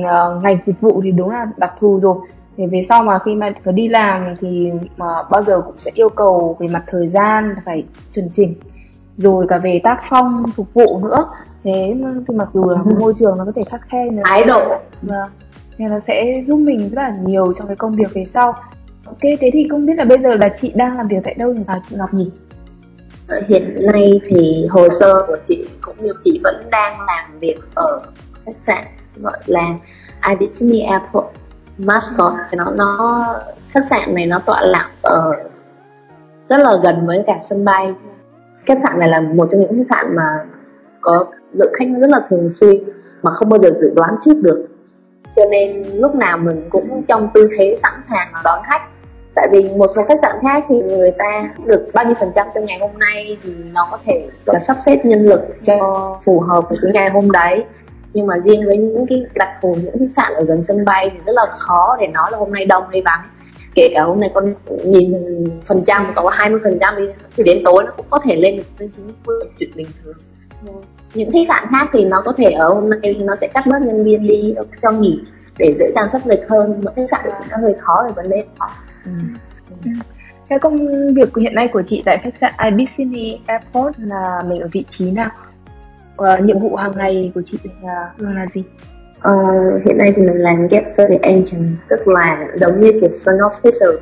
uh, 0.00 0.42
ngành 0.42 0.58
dịch 0.66 0.80
vụ 0.80 1.00
thì 1.04 1.10
đúng 1.10 1.30
là 1.30 1.46
đặc 1.56 1.74
thù 1.78 2.00
rồi 2.00 2.16
thì 2.56 2.66
về 2.66 2.82
sau 2.82 3.04
mà 3.04 3.18
khi 3.18 3.34
mà 3.34 3.50
có 3.64 3.72
đi 3.72 3.88
làm 3.88 4.36
thì 4.40 4.70
mà 4.96 5.06
bao 5.30 5.42
giờ 5.42 5.60
cũng 5.60 5.78
sẽ 5.78 5.90
yêu 5.94 6.08
cầu 6.08 6.56
về 6.60 6.68
mặt 6.68 6.84
thời 6.86 7.08
gian 7.08 7.54
phải 7.64 7.84
chuẩn 8.14 8.28
chỉnh 8.32 8.54
rồi 9.16 9.46
cả 9.48 9.58
về 9.58 9.80
tác 9.84 10.00
phong 10.08 10.44
phục 10.56 10.74
vụ 10.74 10.98
nữa 10.98 11.26
thế 11.64 11.96
thì 12.28 12.34
mặc 12.34 12.48
dù 12.52 12.70
là 12.70 12.82
môi 12.98 13.14
trường 13.18 13.34
nó 13.38 13.44
có 13.44 13.52
thể 13.56 13.64
khắc 13.64 13.80
khe 13.88 14.08
thái 14.24 14.44
độ. 14.44 14.76
Vâng. 15.02 15.28
Nên 15.78 15.90
nó 15.90 16.00
sẽ 16.00 16.42
giúp 16.44 16.56
mình 16.56 16.78
rất 16.78 17.02
là 17.02 17.14
nhiều 17.24 17.52
trong 17.52 17.66
cái 17.66 17.76
công 17.76 17.92
việc 17.92 18.14
về 18.14 18.24
sau. 18.24 18.54
Ok 19.06 19.20
thế 19.22 19.50
thì 19.52 19.68
không 19.70 19.86
biết 19.86 19.94
là 19.96 20.04
bây 20.04 20.18
giờ 20.22 20.34
là 20.34 20.48
chị 20.56 20.72
đang 20.76 20.96
làm 20.96 21.08
việc 21.08 21.20
tại 21.24 21.34
đâu 21.34 21.52
nhỉ? 21.52 21.62
À, 21.66 21.80
chị 21.84 21.96
Ngọc 21.98 22.14
nhỉ. 22.14 22.30
Hiện 23.48 23.86
nay 23.92 24.20
thì 24.24 24.66
hồ 24.70 24.88
sơ 24.88 25.24
của 25.26 25.36
chị 25.46 25.68
cũng 25.80 25.94
như 26.00 26.12
chị 26.24 26.40
vẫn 26.44 26.62
đang 26.70 27.00
làm 27.00 27.38
việc 27.40 27.58
ở 27.74 28.02
khách 28.46 28.56
sạn 28.66 28.84
gọi 29.16 29.38
là 29.46 29.78
Disney 30.40 30.80
Airport 30.80 31.26
Mascot. 31.78 32.32
Nó 32.52 32.70
nó 32.70 33.24
khách 33.68 33.84
sạn 33.84 34.14
này 34.14 34.26
nó 34.26 34.38
tọa 34.38 34.60
lạc 34.60 34.90
ở 35.02 35.32
rất 36.48 36.58
là 36.58 36.72
gần 36.82 37.06
với 37.06 37.24
cả 37.26 37.38
sân 37.40 37.64
bay. 37.64 37.94
Khách 38.64 38.78
sạn 38.82 38.98
này 38.98 39.08
là 39.08 39.20
một 39.20 39.48
trong 39.50 39.60
những 39.60 39.76
khách 39.76 39.86
sạn 39.90 40.16
mà 40.16 40.44
có 41.00 41.26
lượng 41.58 41.72
khách 41.78 41.88
rất 42.00 42.10
là 42.10 42.20
thường 42.30 42.50
xuyên 42.50 42.84
mà 43.22 43.30
không 43.30 43.48
bao 43.48 43.58
giờ 43.58 43.70
dự 43.70 43.92
đoán 43.96 44.14
trước 44.24 44.34
được. 44.42 44.66
Cho 45.36 45.42
nên 45.50 45.82
lúc 45.94 46.14
nào 46.14 46.38
mình 46.38 46.68
cũng 46.70 47.02
trong 47.08 47.28
tư 47.34 47.48
thế 47.58 47.76
sẵn 47.82 47.92
sàng 48.10 48.32
đón 48.44 48.58
khách. 48.66 48.82
Tại 49.34 49.48
vì 49.52 49.68
một 49.76 49.86
số 49.96 50.02
khách 50.08 50.18
sạn 50.22 50.36
khác 50.42 50.64
thì 50.68 50.82
người 50.82 51.10
ta 51.10 51.50
được 51.64 51.86
bao 51.94 52.04
nhiêu 52.04 52.14
phần 52.20 52.32
trăm 52.34 52.46
trong 52.54 52.64
ngày 52.64 52.78
hôm 52.78 52.98
nay 52.98 53.38
thì 53.42 53.54
nó 53.72 53.88
có 53.90 53.98
thể 54.04 54.28
là 54.46 54.58
sắp 54.58 54.76
xếp 54.86 55.00
nhân 55.04 55.26
lực 55.26 55.40
cho 55.64 56.18
phù 56.24 56.40
hợp 56.40 56.64
với 56.68 56.78
cái 56.82 56.92
ngày 56.94 57.10
hôm 57.10 57.30
đấy. 57.30 57.64
Nhưng 58.12 58.26
mà 58.26 58.34
riêng 58.44 58.66
với 58.66 58.76
những 58.76 59.06
cái 59.08 59.26
đặc 59.34 59.48
thù 59.62 59.76
những 59.82 59.98
khách 59.98 60.12
sạn 60.16 60.32
ở 60.34 60.44
gần 60.44 60.64
sân 60.64 60.84
bay 60.84 61.10
thì 61.12 61.18
rất 61.26 61.32
là 61.34 61.46
khó 61.50 61.96
để 62.00 62.06
nói 62.06 62.30
là 62.32 62.38
hôm 62.38 62.52
nay 62.52 62.64
đông 62.64 62.84
hay 62.92 63.02
vắng. 63.04 63.20
Kể 63.74 63.90
cả 63.94 64.02
hôm 64.02 64.20
nay 64.20 64.30
con 64.34 64.52
nhìn 64.84 65.14
phần 65.68 65.84
trăm 65.84 66.06
có 66.14 66.30
20 66.32 66.60
phần 66.64 66.78
trăm 66.80 66.96
đi 66.96 67.04
thì 67.36 67.42
đến 67.42 67.62
tối 67.64 67.82
nó 67.86 67.92
cũng 67.96 68.06
có 68.10 68.18
thể 68.24 68.36
lên 68.36 68.56
được 68.56 68.62
lên 68.78 68.90
chín 68.90 69.06
mươi 69.26 69.40
chuyện 69.58 69.70
bình 69.74 69.86
thường 70.04 70.14
những 71.14 71.30
khách 71.32 71.46
sạn 71.48 71.64
khác 71.70 71.88
thì 71.92 72.04
nó 72.04 72.22
có 72.24 72.32
thể 72.36 72.50
ở 72.50 72.68
hôm 72.68 72.90
nay 72.90 73.16
nó 73.20 73.34
sẽ 73.34 73.48
cắt 73.54 73.66
bớt 73.66 73.82
nhân 73.82 74.04
viên 74.04 74.22
đi 74.22 74.54
cho 74.82 74.90
nghỉ 74.90 75.20
để 75.58 75.74
dễ 75.78 75.92
dàng 75.94 76.08
sắp 76.08 76.22
lịch 76.24 76.40
hơn. 76.48 76.80
Mà 76.84 76.92
khách 76.96 77.08
sạn 77.10 77.20
thì 77.24 77.46
nó 77.50 77.56
hơi 77.56 77.74
khó 77.78 78.04
về 78.06 78.12
vấn 78.16 78.30
đề 78.30 78.44
đó. 78.60 78.68
Ừ. 79.04 79.10
Ừ. 79.84 79.90
cái 80.48 80.58
công 80.58 80.76
việc 81.14 81.36
hiện 81.36 81.54
nay 81.54 81.68
của 81.72 81.82
chị 81.88 82.02
tại 82.06 82.18
khách 82.18 82.34
sạn 82.40 82.52
Ibis 82.64 83.00
Airport 83.46 83.98
là 83.98 84.42
mình 84.46 84.60
ở 84.60 84.68
vị 84.72 84.84
trí 84.90 85.10
nào? 85.10 85.30
Uh, 86.22 86.44
nhiệm 86.44 86.58
vụ 86.58 86.76
hàng 86.76 86.92
ngày 86.96 87.32
của 87.34 87.42
chị 87.44 87.58
là 87.82 88.10
là 88.18 88.46
gì? 88.46 88.64
Uh, 89.28 89.84
hiện 89.84 89.98
nay 89.98 90.12
thì 90.16 90.22
mình 90.22 90.36
làm 90.36 90.68
get 90.68 90.84
service 90.96 91.28
engine 91.28 91.68
tức 91.88 92.08
là 92.08 92.46
giống 92.54 92.80
như 92.80 92.92
kiểu 93.00 93.10
front 93.24 93.50
officer. 93.50 93.96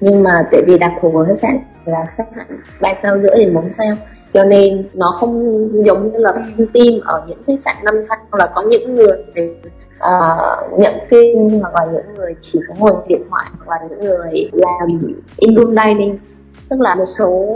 Nhưng 0.00 0.22
mà 0.22 0.42
tại 0.50 0.62
vì 0.66 0.78
đặc 0.78 0.92
thù 1.00 1.10
của 1.10 1.24
khách 1.28 1.38
sạn 1.38 1.58
là 1.84 2.12
khách 2.16 2.28
sạn 2.36 2.46
ba 2.80 2.94
sao 2.94 3.18
rưỡi 3.18 3.38
đến 3.38 3.54
bốn 3.54 3.72
sao 3.72 3.96
cho 4.34 4.44
nên 4.44 4.88
nó 4.94 5.16
không 5.20 5.68
giống 5.86 6.12
như 6.12 6.18
là 6.18 6.32
team 6.74 7.00
ở 7.04 7.24
những 7.28 7.42
khách 7.46 7.60
sạn 7.60 7.76
năm 7.84 7.94
sao 8.08 8.18
là 8.32 8.46
có 8.54 8.62
những 8.62 8.94
người 8.94 9.24
thì 9.34 9.42
uh, 9.96 10.78
nhận 10.78 10.94
tin 11.10 11.48
hoặc 11.48 11.74
là 11.74 11.92
những 11.92 12.14
người 12.16 12.34
chỉ 12.40 12.58
có 12.68 12.74
ngồi 12.78 13.02
điện 13.08 13.22
thoại 13.30 13.46
hoặc 13.58 13.68
là 13.68 13.88
những 13.88 14.00
người 14.00 14.50
làm 14.52 15.00
in 15.36 15.56
room 15.56 15.74
dining. 15.84 16.18
Tức 16.68 16.80
là 16.80 16.94
một 16.94 17.04
số 17.04 17.54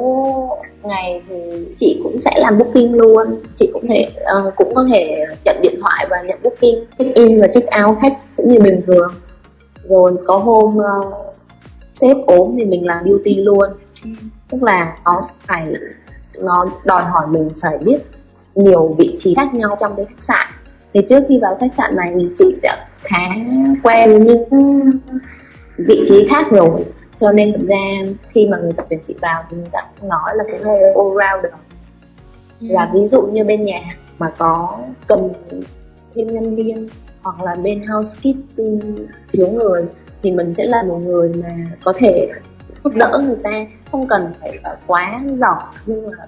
ngày 0.82 1.22
thì 1.28 1.66
chị 1.80 2.00
cũng 2.04 2.20
sẽ 2.20 2.30
làm 2.36 2.58
booking 2.58 2.94
luôn. 2.94 3.26
Chị 3.56 3.70
cũng 3.72 3.88
thể 3.88 4.08
uh, 4.38 4.54
cũng 4.56 4.74
có 4.74 4.84
thể 4.90 5.24
nhận 5.44 5.56
điện 5.62 5.74
thoại 5.80 6.06
và 6.10 6.22
nhận 6.22 6.38
booking 6.42 6.84
check 6.98 7.14
in 7.14 7.40
và 7.40 7.46
check 7.46 7.68
out 7.86 7.96
khách 8.02 8.18
cũng 8.36 8.48
như 8.48 8.60
bình 8.60 8.80
thường. 8.86 9.12
Rồi 9.88 10.16
có 10.26 10.38
hôm 10.38 10.76
uh, 10.76 11.14
sếp 12.00 12.16
ốm 12.26 12.54
thì 12.58 12.64
mình 12.64 12.86
làm 12.86 13.04
duty 13.08 13.34
luôn. 13.34 13.68
Tức 14.50 14.62
là 14.62 14.96
có 15.04 15.22
phải 15.46 15.66
nó 16.38 16.66
đòi 16.84 17.04
hỏi 17.04 17.26
mình 17.26 17.48
phải 17.62 17.78
biết 17.78 17.98
nhiều 18.54 18.94
vị 18.98 19.16
trí 19.18 19.34
khác 19.34 19.54
nhau 19.54 19.76
trong 19.80 19.96
cái 19.96 20.06
khách 20.06 20.22
sạn. 20.22 20.46
Thì 20.94 21.02
trước 21.08 21.24
khi 21.28 21.38
vào 21.42 21.56
khách 21.60 21.74
sạn 21.74 21.96
này 21.96 22.12
thì 22.14 22.28
chị 22.38 22.56
đã 22.62 22.86
khá 23.02 23.28
quen 23.82 24.24
những 24.24 24.44
vị 25.78 26.04
trí 26.08 26.26
khác 26.30 26.46
rồi. 26.50 26.84
Cho 27.20 27.32
nên 27.32 27.52
thực 27.52 27.68
ra 27.68 27.76
khi 28.28 28.48
mà 28.48 28.58
người 28.58 28.72
tập 28.72 28.86
tuyển 28.90 29.00
chị 29.06 29.14
vào 29.20 29.42
thì 29.50 29.56
người 29.56 29.68
ta 29.72 29.80
cũng 30.00 30.08
nói 30.08 30.30
là 30.34 30.44
cũng 30.50 30.62
hơi 30.62 30.78
all 30.80 31.08
rounder 31.08 31.52
ừ. 32.60 32.66
là 32.70 32.90
ví 32.94 33.08
dụ 33.08 33.22
như 33.22 33.44
bên 33.44 33.64
nhà 33.64 33.80
mà 34.18 34.32
có 34.38 34.78
cần 35.06 35.32
thêm 36.14 36.26
nhân 36.26 36.56
viên 36.56 36.88
hoặc 37.22 37.42
là 37.42 37.54
bên 37.54 37.86
housekeeping 37.86 39.06
thiếu 39.32 39.48
người 39.48 39.84
thì 40.22 40.32
mình 40.32 40.54
sẽ 40.54 40.64
là 40.64 40.82
một 40.82 40.98
người 41.04 41.32
mà 41.34 41.48
có 41.84 41.92
thể 41.98 42.28
giúp 42.84 42.92
đỡ 42.96 43.20
người 43.26 43.38
ta 43.44 43.50
không 43.92 44.08
cần 44.08 44.32
phải 44.40 44.58
quá 44.86 45.20
giỏi 45.40 45.62
nhưng 45.86 46.06
mà 46.06 46.26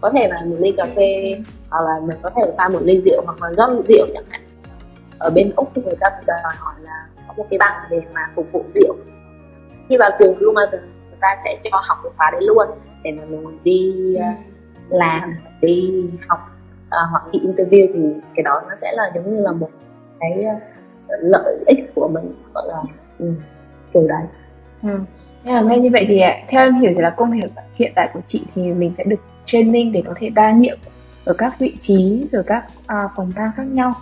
có 0.00 0.10
thể 0.10 0.28
là 0.28 0.44
một 0.44 0.56
ly 0.58 0.72
cà 0.76 0.86
phê 0.96 1.34
hoặc 1.70 1.84
là 1.84 2.00
mình 2.06 2.16
có 2.22 2.30
thể 2.36 2.42
pha 2.58 2.68
một 2.68 2.80
ly 2.82 3.02
rượu 3.04 3.22
hoặc 3.24 3.42
là 3.42 3.50
rót 3.56 3.84
rượu 3.88 4.06
chẳng 4.14 4.24
hạn. 4.28 4.40
Ở 5.18 5.30
bên 5.30 5.52
úc 5.56 5.70
thì 5.74 5.82
người 5.82 5.96
ta 6.00 6.08
đòi 6.26 6.52
hỏi 6.58 6.74
là 6.82 7.06
có 7.28 7.34
một 7.36 7.46
cái 7.50 7.58
bằng 7.58 7.82
để 7.90 8.02
mà 8.14 8.20
phục 8.34 8.46
vụ 8.52 8.64
rượu. 8.74 8.96
Khi 9.88 9.96
vào 9.96 10.10
trường 10.18 10.38
Blue 10.38 10.52
Mountain 10.54 10.82
người 10.82 11.18
ta 11.20 11.28
sẽ 11.44 11.58
cho 11.64 11.70
học 11.88 11.98
cái 12.02 12.12
khóa 12.16 12.30
đấy 12.32 12.40
luôn 12.42 12.68
để 13.02 13.12
mà 13.12 13.24
mình 13.24 13.58
đi 13.64 13.94
uh, 14.16 14.92
làm 14.92 15.34
đi 15.60 16.10
học 16.28 16.38
uh, 16.86 17.10
hoặc 17.10 17.22
đi 17.32 17.38
interview 17.38 17.88
thì 17.94 18.20
cái 18.34 18.42
đó 18.42 18.62
nó 18.68 18.74
sẽ 18.74 18.92
là 18.96 19.10
giống 19.14 19.30
như 19.30 19.40
là 19.40 19.52
một 19.52 19.70
cái 20.20 20.44
uh, 20.56 20.62
lợi 21.20 21.64
ích 21.66 21.94
của 21.94 22.08
mình 22.08 22.34
gọi 22.54 22.64
là 22.68 22.82
um, 23.18 23.34
kiểu 23.92 24.08
đấy. 24.08 24.22
Ừ. 24.82 24.98
À, 25.44 25.60
nghe 25.60 25.78
như 25.78 25.90
vậy 25.92 26.04
thì 26.08 26.20
theo 26.48 26.66
em 26.66 26.80
hiểu 26.80 26.92
thì 26.94 27.00
là 27.00 27.10
công 27.10 27.32
việc 27.32 27.50
hiện 27.74 27.92
tại 27.96 28.10
của 28.14 28.20
chị 28.26 28.42
thì 28.54 28.62
mình 28.62 28.92
sẽ 28.98 29.04
được 29.04 29.20
training 29.46 29.92
để 29.92 30.02
có 30.06 30.14
thể 30.16 30.28
đa 30.28 30.52
nhiệm 30.52 30.78
ở 31.24 31.34
các 31.38 31.58
vị 31.58 31.76
trí 31.80 32.26
rồi 32.32 32.42
các 32.46 32.64
uh, 32.82 33.10
phòng 33.16 33.32
ban 33.36 33.50
khác 33.56 33.66
nhau 33.66 33.92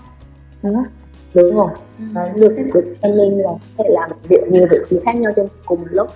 đúng 0.62 0.74
không 0.74 0.84
đúng 1.34 1.56
rồi 1.56 1.70
ừ. 1.98 2.40
được 2.40 2.56
được 2.74 2.94
training 3.02 3.38
là 3.38 3.50
có 3.76 3.84
thể 3.84 3.90
làm 3.90 4.10
việc 4.28 4.48
nhiều 4.50 4.66
vị 4.70 4.76
trí 4.90 4.96
khác 5.04 5.16
nhau 5.16 5.32
trong 5.36 5.48
cùng 5.66 5.80
một 5.80 5.86
lúc 5.90 6.10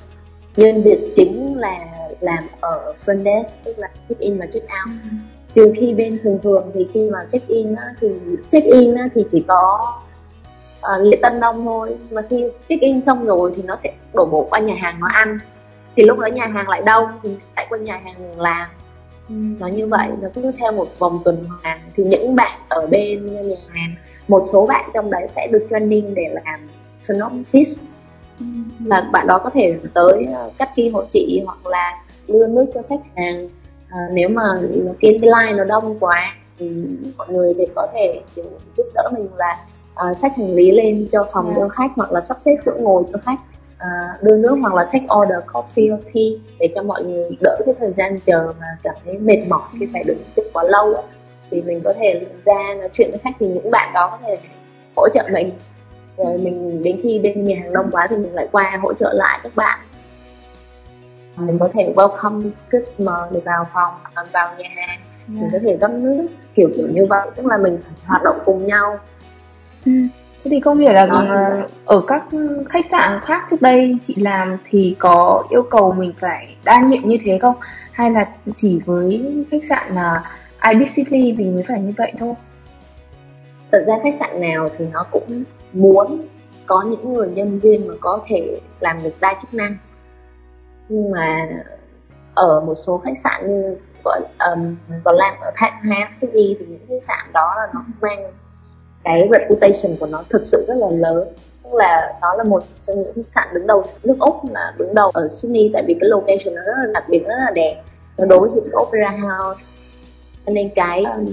nhưng 0.57 0.83
việc 0.83 1.13
chính 1.17 1.57
là 1.57 1.79
làm 2.21 2.45
ở 2.61 2.95
front 3.05 3.25
desk 3.25 3.57
tức 3.65 3.79
là 3.79 3.89
check 4.09 4.21
in 4.21 4.39
và 4.39 4.47
check 4.53 4.65
out 4.65 4.97
ừ. 5.03 5.09
trừ 5.55 5.73
khi 5.81 5.95
bên 5.95 6.19
thường 6.23 6.39
thường 6.43 6.71
thì 6.75 6.89
khi 6.95 7.11
mà 7.11 7.19
check 7.33 7.49
in 7.49 7.75
á, 7.75 7.85
thì 8.01 8.09
check 8.51 8.67
in 8.67 8.95
á, 8.95 9.09
thì 9.15 9.25
chỉ 9.31 9.45
có 9.49 9.93
uh, 10.83 11.21
tân 11.23 11.41
đông 11.41 11.65
thôi. 11.65 11.95
Mà 12.11 12.23
khi 12.31 12.49
check 12.69 12.83
in 12.83 13.05
xong 13.05 13.27
rồi 13.27 13.53
thì 13.57 13.63
nó 13.63 13.77
sẽ 13.77 13.93
đổ 14.15 14.25
bộ 14.25 14.47
qua 14.51 14.59
nhà 14.59 14.75
hàng 14.75 15.01
nó 15.01 15.09
ăn. 15.09 15.39
Thì 15.97 16.03
lúc 16.03 16.19
đó 16.19 16.27
nhà 16.27 16.47
hàng 16.47 16.69
lại 16.69 16.83
đông 16.87 17.07
thì 17.23 17.31
lại 17.57 17.67
qua 17.69 17.79
nhà 17.79 18.01
hàng 18.05 18.41
làm. 18.41 18.69
Ừ. 19.29 19.35
nó 19.59 19.67
như 19.67 19.87
vậy 19.87 20.09
nó 20.23 20.29
cứ 20.35 20.53
theo 20.59 20.73
một 20.73 20.99
vòng 20.99 21.21
tuần 21.25 21.45
hoàn. 21.63 21.81
Thì 21.95 22.05
những 22.05 22.37
bạn 22.37 22.61
ở 22.69 22.87
bên 22.87 23.35
nhà 23.49 23.57
hàng 23.69 23.95
một 24.29 24.45
số 24.53 24.67
bạn 24.67 24.91
trong 24.95 25.11
đấy 25.11 25.27
sẽ 25.29 25.49
được 25.53 25.67
training 25.71 26.15
để 26.15 26.23
làm 26.33 26.61
synopsis. 27.01 27.79
Ừ. 28.41 28.47
là 28.85 29.09
bạn 29.13 29.27
đó 29.27 29.39
có 29.45 29.51
thể 29.51 29.75
tới 29.95 30.27
ờ, 30.35 30.51
cắt 30.59 30.71
ki 30.77 30.89
hộ 30.89 31.05
chị 31.13 31.43
hoặc 31.47 31.67
là 31.67 32.03
đưa 32.29 32.47
nước 32.47 32.67
cho 32.75 32.81
khách 32.89 33.01
hàng. 33.17 33.49
À, 33.89 33.99
nếu 34.13 34.29
mà 34.29 34.43
cái 35.01 35.13
line 35.13 35.53
nó 35.57 35.65
đông 35.65 35.97
quá 36.01 36.35
thì 36.59 36.71
mọi 37.17 37.29
người 37.29 37.55
thì 37.59 37.67
có 37.75 37.87
thể 37.95 38.21
kiểu 38.35 38.45
giúp 38.77 38.87
đỡ 38.95 39.11
mình 39.13 39.29
là 39.37 39.65
uh, 39.95 40.17
xách 40.17 40.37
hành 40.37 40.55
lý 40.55 40.71
lên 40.71 41.09
cho 41.13 41.27
phòng 41.33 41.45
yeah. 41.47 41.57
Dạ. 41.57 41.63
cho 41.63 41.69
khách 41.69 41.91
hoặc 41.97 42.13
là 42.13 42.21
sắp 42.21 42.37
xếp 42.41 42.57
chỗ 42.65 42.73
ngồi 42.79 43.03
cho 43.13 43.19
khách 43.25 43.39
uh, 43.77 44.23
đưa 44.23 44.37
nước 44.37 44.57
hoặc 44.61 44.75
là 44.75 44.85
take 44.85 45.07
order 45.21 45.39
coffee 45.53 45.95
or 45.95 46.01
tea 46.15 46.57
để 46.59 46.69
cho 46.75 46.83
mọi 46.83 47.05
người 47.05 47.37
đỡ 47.41 47.57
cái 47.67 47.75
thời 47.79 47.93
gian 47.97 48.21
chờ 48.27 48.53
mà 48.61 48.67
cảm 48.83 48.95
thấy 49.05 49.19
mệt 49.19 49.39
mỏi 49.49 49.69
khi 49.81 49.89
phải 49.93 50.05
đứng 50.05 50.19
trực 50.37 50.45
quá 50.53 50.65
lâu 50.69 50.95
á 50.95 51.03
thì 51.51 51.63
mình 51.63 51.81
có 51.85 51.93
thể 51.99 52.27
ra 52.45 52.75
nói 52.79 52.89
chuyện 52.93 53.11
với 53.11 53.19
khách 53.19 53.35
thì 53.39 53.49
những 53.49 53.71
bạn 53.71 53.91
đó 53.95 54.09
có 54.11 54.19
thể 54.27 54.39
hỗ 54.97 55.09
trợ 55.09 55.29
mình 55.33 55.51
rồi 56.17 56.39
mình 56.39 56.83
đến 56.83 57.01
khi 57.03 57.19
bên 57.19 57.47
nhà 57.47 57.57
hàng 57.63 57.73
đông 57.73 57.91
quá 57.93 58.07
thì 58.11 58.17
mình 58.17 58.35
lại 58.35 58.49
qua 58.53 58.79
hỗ 58.83 58.95
trợ 58.95 59.13
lại 59.13 59.41
các 59.43 59.57
bạn 59.57 59.79
mình 61.37 61.59
có 61.59 61.69
thể 61.75 61.93
welcome 61.97 62.51
customer 62.73 63.33
để 63.33 63.41
vào 63.45 63.67
phòng 63.75 63.95
vào 64.33 64.55
nhà 64.59 64.69
hàng 64.77 64.89
yeah. 64.89 65.01
mình 65.29 65.49
có 65.53 65.59
thể 65.63 65.77
rót 65.77 65.91
nước 65.91 66.27
kiểu 66.55 66.71
kiểu 66.77 66.89
như 66.89 67.07
vậy 67.07 67.29
tức 67.37 67.47
là 67.47 67.57
mình 67.57 67.79
hoạt 68.07 68.23
động 68.23 68.39
cùng 68.45 68.67
nhau 68.67 68.99
ừ. 69.87 69.93
thế 70.45 70.51
thì 70.51 70.61
không 70.61 70.79
hiểu 70.79 70.93
là 70.93 71.07
Đó. 71.07 71.25
Ờ, 71.29 71.69
ở 71.85 72.03
các 72.07 72.25
khách 72.69 72.87
sạn 72.87 73.21
khác 73.23 73.43
trước 73.51 73.63
đây 73.63 73.97
chị 74.03 74.15
làm 74.15 74.57
thì 74.65 74.97
có 74.99 75.45
yêu 75.51 75.63
cầu 75.71 75.93
mình 75.93 76.13
phải 76.19 76.57
đa 76.65 76.81
nhiệm 76.81 77.09
như 77.09 77.19
thế 77.25 77.39
không 77.43 77.55
hay 77.93 78.11
là 78.11 78.29
chỉ 78.57 78.81
với 78.87 79.35
khách 79.51 79.65
sạn 79.65 79.95
là 79.95 80.23
IBC 80.73 80.95
City 80.95 81.35
thì 81.39 81.45
mới 81.45 81.65
phải 81.69 81.81
như 81.81 81.93
vậy 81.99 82.13
thôi 82.19 82.35
thật 83.73 83.85
ra 83.87 83.95
khách 84.03 84.15
sạn 84.19 84.41
nào 84.41 84.69
thì 84.79 84.85
nó 84.93 85.05
cũng 85.11 85.45
muốn 85.73 86.27
có 86.67 86.83
những 86.83 87.13
người 87.13 87.29
nhân 87.29 87.59
viên 87.59 87.89
mà 87.89 87.95
có 88.01 88.21
thể 88.27 88.61
làm 88.81 89.03
được 89.03 89.21
đa 89.21 89.35
chức 89.41 89.55
năng 89.55 89.77
nhưng 90.89 91.11
mà 91.11 91.49
ở 92.35 92.61
một 92.61 92.75
số 92.75 92.99
khách 92.99 93.19
sạn 93.25 93.47
như 93.47 93.77
gọi 94.05 94.21
um, 94.39 94.77
còn 95.05 95.15
làm 95.17 95.35
ở 95.41 95.51
Park 95.61 96.21
City 96.21 96.57
thì 96.59 96.67
những 96.67 96.87
khách 96.89 97.03
sạn 97.03 97.33
đó 97.33 97.55
là 97.57 97.67
nó 97.75 97.85
mang 98.01 98.33
cái 99.05 99.29
reputation 99.33 99.97
của 100.01 100.07
nó 100.07 100.25
thực 100.31 100.43
sự 100.43 100.65
rất 100.69 100.75
là 100.75 100.87
lớn. 100.91 101.29
Tức 101.65 101.71
là 101.73 102.15
nó 102.21 102.35
là 102.35 102.45
một 102.45 102.63
trong 102.87 103.01
những 103.01 103.13
khách 103.15 103.23
sạn 103.35 103.49
đứng 103.55 103.67
đầu 103.67 103.83
nước 104.05 104.17
úc 104.19 104.51
là 104.51 104.75
đứng 104.79 104.95
đầu 104.95 105.11
ở 105.11 105.29
Sydney 105.29 105.71
tại 105.73 105.85
vì 105.87 105.95
cái 106.01 106.09
location 106.09 106.55
nó 106.55 106.63
rất 106.63 106.73
là 106.79 106.87
đặc 106.95 107.05
biệt 107.09 107.25
rất 107.27 107.35
là 107.39 107.51
đẹp. 107.55 107.83
Nó 108.19 108.25
đối 108.25 108.49
với 108.49 108.63
Opera 108.83 109.11
House. 109.11 109.65
Cho 110.47 110.53
nên 110.53 110.71
cái 110.75 111.05
um, 111.05 111.27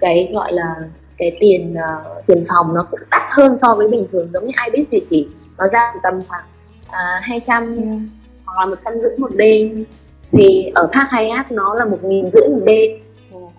cái 0.00 0.30
gọi 0.34 0.52
là 0.52 0.74
cái 1.18 1.36
tiền 1.40 1.74
uh, 1.74 2.26
tiền 2.26 2.44
phòng 2.48 2.74
nó 2.74 2.86
cũng 2.90 3.00
đắt 3.10 3.22
hơn 3.30 3.56
so 3.58 3.74
với 3.74 3.88
bình 3.88 4.06
thường. 4.12 4.30
Giống 4.32 4.46
như 4.46 4.52
ai 4.56 4.70
biết 4.70 4.84
thì 4.90 5.02
chỉ 5.10 5.28
nó 5.58 5.68
ra 5.72 5.92
tầm 6.02 6.20
khoảng 6.28 6.44
uh, 6.88 7.22
200 7.22 7.76
yeah. 7.76 7.98
hoặc 8.44 8.60
là 8.60 8.66
một 8.66 8.76
trăm 8.84 8.94
rưỡi 9.02 9.18
một 9.18 9.30
đêm. 9.36 9.84
Thì 10.32 10.72
ở 10.74 10.86
Park 10.92 11.08
Hyatt 11.12 11.52
nó 11.52 11.74
là 11.74 11.84
một 11.84 12.04
nghìn 12.04 12.30
rưỡi 12.30 12.48
một 12.48 12.62
đêm. 12.64 12.90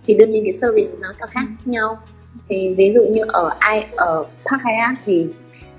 Thì 0.08 0.13
đương 0.13 0.29
nhiên 0.29 0.43
cái 0.43 0.53
service 0.53 0.91
nó 0.99 1.08
sẽ 1.19 1.25
khác 1.29 1.45
nhau 1.65 1.97
thì 2.50 2.76
ví 2.78 2.93
dụ 2.93 3.04
như 3.04 3.21
ở 3.28 3.56
ai 3.60 3.88
ở 3.95 4.26
Park 4.45 4.62
Hyatt 4.65 5.02
thì 5.06 5.28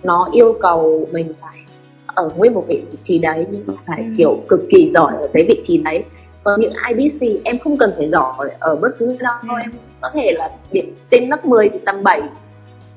nó 0.03 0.29
yêu 0.33 0.57
cầu 0.61 1.09
mình 1.13 1.33
phải 1.41 1.59
ở 2.07 2.31
nguyên 2.37 2.55
một 2.55 2.65
vị 2.69 2.85
trí 3.03 3.19
đấy 3.19 3.47
nhưng 3.51 3.63
mà 3.67 3.75
phải 3.87 3.99
ừ. 3.99 4.15
kiểu 4.19 4.41
cực 4.49 4.61
kỳ 4.71 4.91
giỏi 4.95 5.13
ở 5.21 5.29
cái 5.33 5.45
vị 5.49 5.63
trí 5.65 5.79
đấy 5.79 6.05
còn 6.45 6.61
những 6.61 6.73
IBC 6.89 7.45
em 7.45 7.59
không 7.59 7.79
cần 7.79 7.93
phải 7.97 8.11
giỏi 8.11 8.51
ở 8.59 8.77
bất 8.77 8.89
cứ 8.99 9.17
đâu 9.21 9.35
thôi 9.49 9.61
em 9.63 9.71
có 10.01 10.11
thể 10.15 10.33
là 10.33 10.51
điểm 10.73 10.97
tên 11.11 11.29
lớp 11.29 11.45
10 11.45 11.69
thì 11.69 11.79
tầm 11.87 12.03
7 12.03 12.21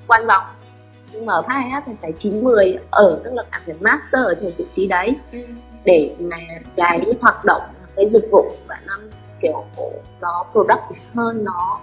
quan 0.07 0.27
vọng 0.27 0.43
nhưng 1.13 1.25
mà 1.25 1.33
ở 1.33 1.41
Park 1.41 1.65
Hyatt 1.65 1.85
thì 1.85 1.93
phải 2.01 2.11
9 2.11 2.43
10 2.43 2.77
ở 2.91 3.21
tức 3.23 3.33
là 3.33 3.43
bạn 3.51 3.61
phải 3.65 3.75
master 3.79 4.25
ở 4.25 4.35
một 4.41 4.51
vị 4.57 4.65
trí 4.73 4.87
đấy 4.87 5.15
ừ. 5.31 5.39
để 5.83 6.15
mà 6.19 6.37
cái 6.75 7.01
hoạt 7.21 7.45
động 7.45 7.61
cái 7.95 8.09
dịch 8.09 8.27
vụ 8.31 8.51
và 8.67 8.79
nó 8.87 8.95
kiểu 9.41 9.63
nó 10.21 10.45
productive 10.51 11.11
hơn 11.13 11.43
nó 11.43 11.79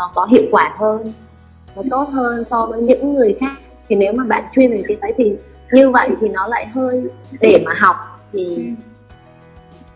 nó 0.00 0.10
có 0.14 0.26
hiệu 0.30 0.42
quả 0.50 0.74
hơn 0.78 1.12
nó 1.76 1.82
tốt 1.90 2.08
hơn 2.12 2.44
so 2.44 2.66
với 2.66 2.82
những 2.82 3.14
người 3.14 3.36
khác. 3.40 3.52
Thì 3.88 3.96
nếu 3.96 4.12
mà 4.12 4.24
bạn 4.24 4.44
chuyên 4.52 4.70
về 4.70 4.82
cái 4.88 4.96
đấy 5.00 5.14
thì 5.16 5.36
như 5.72 5.90
vậy 5.90 6.10
thì 6.20 6.28
nó 6.28 6.46
lại 6.46 6.66
hơi 6.66 7.04
để 7.40 7.62
mà 7.66 7.72
học. 7.78 7.96
Thì 8.32 8.56
ừ. 8.56 8.62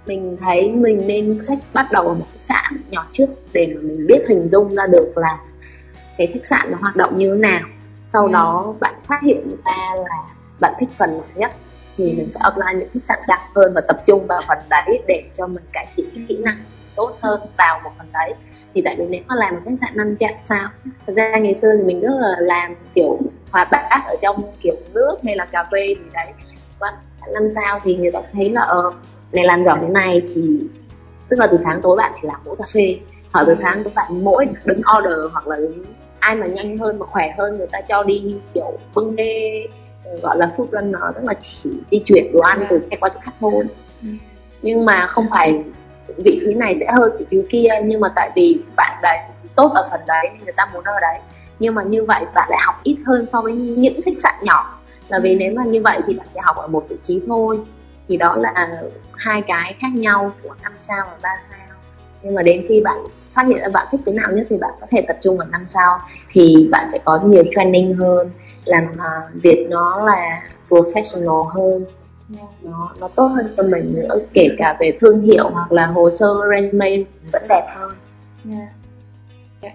mình 0.07 0.37
thấy 0.41 0.73
mình 0.73 1.07
nên 1.07 1.45
khách 1.47 1.59
bắt 1.73 1.93
đầu 1.93 2.09
ở 2.09 2.15
một 2.15 2.25
khách 2.33 2.43
sạn 2.43 2.83
nhỏ 2.91 3.07
trước 3.13 3.27
để 3.53 3.73
mà 3.75 3.81
mình 3.83 4.07
biết 4.07 4.25
hình 4.29 4.49
dung 4.53 4.75
ra 4.75 4.87
được 4.87 5.13
là 5.17 5.39
cái 6.19 6.27
khách 6.27 6.47
sạn 6.47 6.71
nó 6.71 6.79
hoạt 6.81 6.97
động 6.97 7.17
như 7.17 7.35
thế 7.35 7.41
nào. 7.41 7.61
Sau 8.13 8.27
ừ. 8.27 8.33
đó 8.33 8.75
bạn 8.81 8.95
phát 9.07 9.21
hiện 9.23 9.49
ra 9.65 9.95
là 9.97 10.25
bạn 10.61 10.75
thích 10.79 10.89
phần 10.95 11.11
nào 11.11 11.29
nhất 11.35 11.53
thì 11.97 12.13
mình 12.17 12.29
sẽ 12.29 12.41
apply 12.43 12.79
những 12.79 12.89
khách 12.95 13.05
sạn 13.05 13.19
cao 13.27 13.39
hơn 13.55 13.73
và 13.75 13.81
tập 13.81 13.97
trung 14.07 14.27
vào 14.27 14.41
phần 14.49 14.59
đấy 14.71 15.03
để 15.09 15.25
cho 15.37 15.47
mình 15.47 15.65
cải 15.73 15.87
thiện 15.97 16.27
kỹ 16.29 16.39
năng 16.39 16.57
tốt 16.97 17.19
hơn 17.21 17.41
vào 17.59 17.81
một 17.85 17.91
phần 17.99 18.07
đấy 18.13 18.35
thì 18.75 18.83
tại 18.85 18.97
vì 18.99 19.05
nếu 19.09 19.23
mà 19.27 19.35
làm 19.35 19.55
một 19.55 19.61
khách 19.65 19.77
sạn 19.81 19.97
năm 19.97 20.17
chạm 20.17 20.33
sao? 20.41 20.69
Thật 21.07 21.13
ra 21.17 21.37
ngày 21.39 21.55
xưa 21.55 21.69
thì 21.77 21.85
mình 21.85 22.01
rất 22.01 22.15
là 22.21 22.37
làm 22.41 22.75
kiểu 22.95 23.19
hòa 23.51 23.69
bát 23.73 24.03
ở 24.09 24.17
trong 24.23 24.43
kiểu 24.63 24.75
nước 24.93 25.17
hay 25.25 25.37
là 25.37 25.45
cà 25.45 25.65
phê 25.73 25.95
thì 25.97 26.05
đấy. 26.13 26.33
Và 26.79 26.93
năm 27.33 27.49
sao 27.55 27.79
thì 27.85 27.97
người 27.97 28.11
ta 28.11 28.21
thấy 28.33 28.51
là 28.51 28.61
ờ 28.61 28.93
này 29.33 29.45
làm 29.45 29.65
giỏi 29.65 29.79
cái 29.81 29.91
này 29.91 30.23
thì 30.35 30.61
tức 31.29 31.39
là 31.39 31.47
từ 31.47 31.57
sáng 31.57 31.81
tối 31.83 31.97
bạn 31.97 32.13
chỉ 32.15 32.29
làm 32.29 32.41
mỗi 32.45 32.57
cà 32.57 32.65
phê. 32.75 32.97
Hoặc 33.33 33.45
từ 33.47 33.55
sáng 33.55 33.85
tối 33.85 33.93
bạn 33.97 34.25
mỗi 34.25 34.47
đứng 34.65 34.81
order 34.99 35.33
hoặc 35.33 35.49
là 35.49 35.57
đứng 35.57 35.85
ai 36.19 36.35
mà 36.37 36.47
nhanh 36.47 36.79
hơn 36.79 36.99
mà 36.99 37.07
khỏe 37.07 37.31
hơn 37.39 37.57
người 37.57 37.67
ta 37.73 37.81
cho 37.81 38.03
đi 38.03 38.37
kiểu 38.55 38.73
bưng 38.95 39.17
đê 39.17 39.67
gọi 40.23 40.39
là 40.39 40.47
food 40.47 40.67
runner 40.73 41.03
tức 41.15 41.25
là 41.25 41.35
chỉ 41.41 41.71
đi 41.91 42.03
chuyển 42.07 42.33
đồ 42.33 42.41
ăn 42.41 42.65
từ 42.71 42.83
khách 42.91 43.01
qua 43.01 43.09
chỗ 43.15 43.21
khác 43.23 43.33
thôi. 43.41 43.65
Ừ. 44.03 44.09
nhưng 44.63 44.85
mà 44.85 45.07
không 45.07 45.27
phải 45.31 45.65
vị 46.17 46.41
trí 46.45 46.55
này 46.55 46.75
sẽ 46.75 46.87
hơn 46.97 47.13
vị 47.19 47.27
trí 47.31 47.43
kia 47.51 47.69
nhưng 47.85 48.01
mà 48.01 48.09
tại 48.17 48.31
vì 48.37 48.61
bạn 48.77 48.99
đấy 49.03 49.19
tốt 49.57 49.73
ở 49.75 49.85
phần 49.91 50.01
đấy 50.07 50.27
người 50.45 50.53
ta 50.57 50.69
muốn 50.73 50.85
ở 50.85 51.01
đấy. 51.01 51.19
Nhưng 51.59 51.75
mà 51.75 51.83
như 51.83 52.05
vậy 52.05 52.25
bạn 52.35 52.49
lại 52.51 52.61
học 52.63 52.81
ít 52.83 52.97
hơn 53.07 53.27
so 53.33 53.41
với 53.41 53.53
những 53.53 54.01
khách 54.05 54.19
sạn 54.23 54.35
nhỏ. 54.43 54.79
Là 55.09 55.19
vì 55.19 55.31
ừ. 55.31 55.37
nếu 55.39 55.53
mà 55.57 55.65
như 55.65 55.83
vậy 55.83 56.01
thì 56.07 56.15
bạn 56.15 56.27
chỉ 56.35 56.41
học 56.43 56.57
ở 56.57 56.67
một 56.67 56.87
vị 56.89 56.97
trí 57.03 57.21
thôi. 57.27 57.61
Thì 58.09 58.17
đó 58.17 58.37
là 58.37 58.69
hai 59.13 59.43
cái 59.47 59.77
khác 59.81 59.89
nhau 59.95 60.33
của 60.43 60.55
năm 60.63 60.73
sao 60.79 61.05
và 61.11 61.17
ba 61.23 61.37
sao. 61.51 61.77
Nhưng 62.23 62.35
mà 62.35 62.43
đến 62.43 62.67
khi 62.69 62.81
bạn 62.81 62.97
phát 63.35 63.47
hiện 63.47 63.59
ra 63.59 63.69
bạn 63.69 63.87
thích 63.93 64.01
cái 64.07 64.15
nào 64.15 64.31
nhất 64.33 64.47
thì 64.51 64.57
bạn 64.57 64.71
có 64.81 64.87
thể 64.91 65.05
tập 65.09 65.17
trung 65.23 65.39
vào 65.39 65.49
năm 65.49 65.67
sao. 65.67 65.99
Thì 66.33 66.69
bạn 66.71 66.89
sẽ 66.93 66.99
có 67.05 67.21
nhiều 67.25 67.45
training 67.55 67.95
hơn 67.95 68.31
làm 68.65 68.85
uh, 68.85 69.43
việc 69.43 69.67
nó 69.71 70.07
là 70.07 70.43
professional 70.69 71.43
hơn 71.43 71.85
nó 72.63 72.91
nó 72.99 73.09
tốt 73.09 73.27
hơn 73.27 73.55
cho 73.57 73.63
mình 73.63 73.95
nữa 73.95 74.19
kể 74.33 74.49
cả 74.59 74.77
về 74.81 74.97
thương 75.01 75.21
hiệu 75.21 75.51
hoặc 75.51 75.73
là 75.73 75.87
hồ 75.87 76.11
sơ 76.11 76.27
resume 76.51 76.97
vẫn 77.33 77.43
đẹp 77.49 77.67
hơn 77.77 77.93
yeah. 78.51 78.69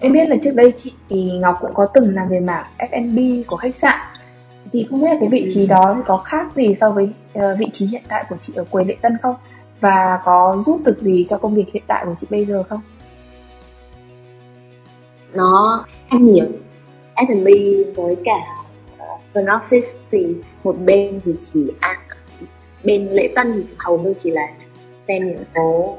em 0.02 0.14
biết 0.14 0.30
là 0.30 0.36
trước 0.42 0.52
đây 0.56 0.74
chị 0.76 0.94
thì 1.10 1.32
Ngọc 1.42 1.58
cũng 1.62 1.74
có 1.74 1.86
từng 1.94 2.16
làm 2.16 2.30
về 2.30 2.40
mảng 2.40 2.66
F&B 2.78 3.44
của 3.48 3.56
khách 3.56 3.76
sạn 3.76 4.00
thì 4.74 4.88
không 4.90 5.02
biết 5.02 5.08
là 5.08 5.18
cái 5.20 5.30
vị 5.30 5.48
trí 5.54 5.68
đó 5.68 5.98
có 6.06 6.18
khác 6.18 6.54
gì 6.56 6.76
so 6.76 6.92
với 6.92 7.14
uh, 7.40 7.44
vị 7.60 7.70
trí 7.74 7.86
hiện 7.86 8.04
tại 8.08 8.26
của 8.30 8.36
chị 8.42 8.54
ở 8.56 8.66
quầy 8.70 8.86
lễ 8.86 8.96
tân 9.02 9.18
không 9.22 9.36
và 9.80 10.20
có 10.26 10.58
giúp 10.60 10.82
được 10.86 10.98
gì 11.00 11.26
cho 11.30 11.38
công 11.38 11.56
việc 11.56 11.66
hiện 11.74 11.84
tại 11.88 12.06
của 12.06 12.16
chị 12.18 12.28
bây 12.30 12.46
giờ 12.46 12.64
không? 12.64 12.82
Nó 15.34 15.86
khác 16.10 16.22
nhiều 16.22 16.46
F&B 17.16 17.48
với 17.96 18.18
cả 18.26 18.38
uh, 18.94 19.22
front 19.34 19.60
office 19.60 19.98
thì 20.12 20.36
một 20.64 20.76
bên 20.86 21.20
thì 21.26 21.34
chỉ 21.54 21.72
ăn 21.80 21.98
bên 22.84 23.08
lễ 23.12 23.32
tân 23.36 23.52
thì 23.68 23.74
hầu 23.78 23.98
như 23.98 24.14
chỉ 24.20 24.32
là 24.32 24.48
xem 25.08 25.28
những 25.28 25.44
phố 25.56 25.98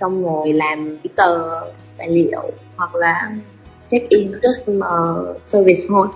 xong 0.00 0.24
rồi 0.24 0.52
làm 0.52 0.98
cái 1.04 1.12
tờ 1.16 1.60
tài 1.98 2.08
liệu 2.08 2.50
hoặc 2.76 2.94
là 2.94 3.32
check 3.88 4.08
in 4.08 4.32
customer 4.42 5.36
service 5.42 5.82
thôi. 5.88 6.08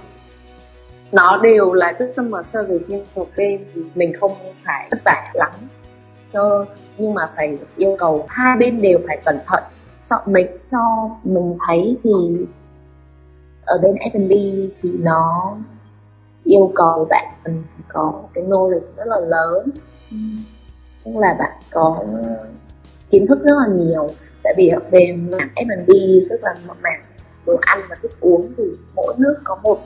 Nó 1.13 1.41
đều 1.43 1.73
là 1.73 1.93
customer 1.93 2.47
service 2.47 2.85
nhưng 2.89 3.05
một 3.15 3.27
bên 3.37 3.65
thì 3.75 3.81
mình 3.95 4.13
không 4.21 4.33
phải 4.65 4.89
vất 4.91 4.99
vả 5.05 5.31
lắm. 5.35 5.51
So, 6.33 6.65
nhưng 6.99 7.15
mà 7.15 7.31
phải 7.37 7.59
yêu 7.77 7.97
cầu 7.99 8.27
hai 8.29 8.57
bên 8.59 8.83
đều 8.83 8.99
phải 9.07 9.19
cẩn 9.25 9.39
thận. 9.47 9.63
So 10.03 10.17
mình 10.27 10.47
cho 10.71 11.11
mình 11.25 11.59
thấy 11.67 11.97
thì 12.05 12.11
ở 13.67 13.79
bên 13.83 13.95
F&B 13.95 14.31
thì 14.83 14.91
nó 14.99 15.57
yêu 16.47 16.73
cầu 16.75 17.07
bạn 17.11 17.27
mình 17.45 17.63
có 17.89 18.23
cái 18.35 18.45
knowledge 18.45 18.81
rất 18.97 19.07
là 19.07 19.17
lớn. 19.29 19.71
Tức 21.05 21.13
là 21.17 21.37
bạn 21.39 21.53
có 21.71 22.05
kiến 23.11 23.27
thức 23.27 23.39
rất 23.45 23.55
là 23.59 23.67
nhiều. 23.75 24.09
Tại 24.43 24.55
vì 24.57 24.71
về 24.91 25.17
mảng 25.31 25.49
F&B 25.55 25.91
tức 26.31 26.41
là 26.43 26.55
mảng 26.83 27.03
đồ 27.47 27.57
ăn 27.61 27.81
và 27.89 27.97
thức 28.03 28.13
uống 28.21 28.53
thì 28.57 28.65
mỗi 28.95 29.15
nước 29.19 29.37
có 29.45 29.59
một 29.63 29.81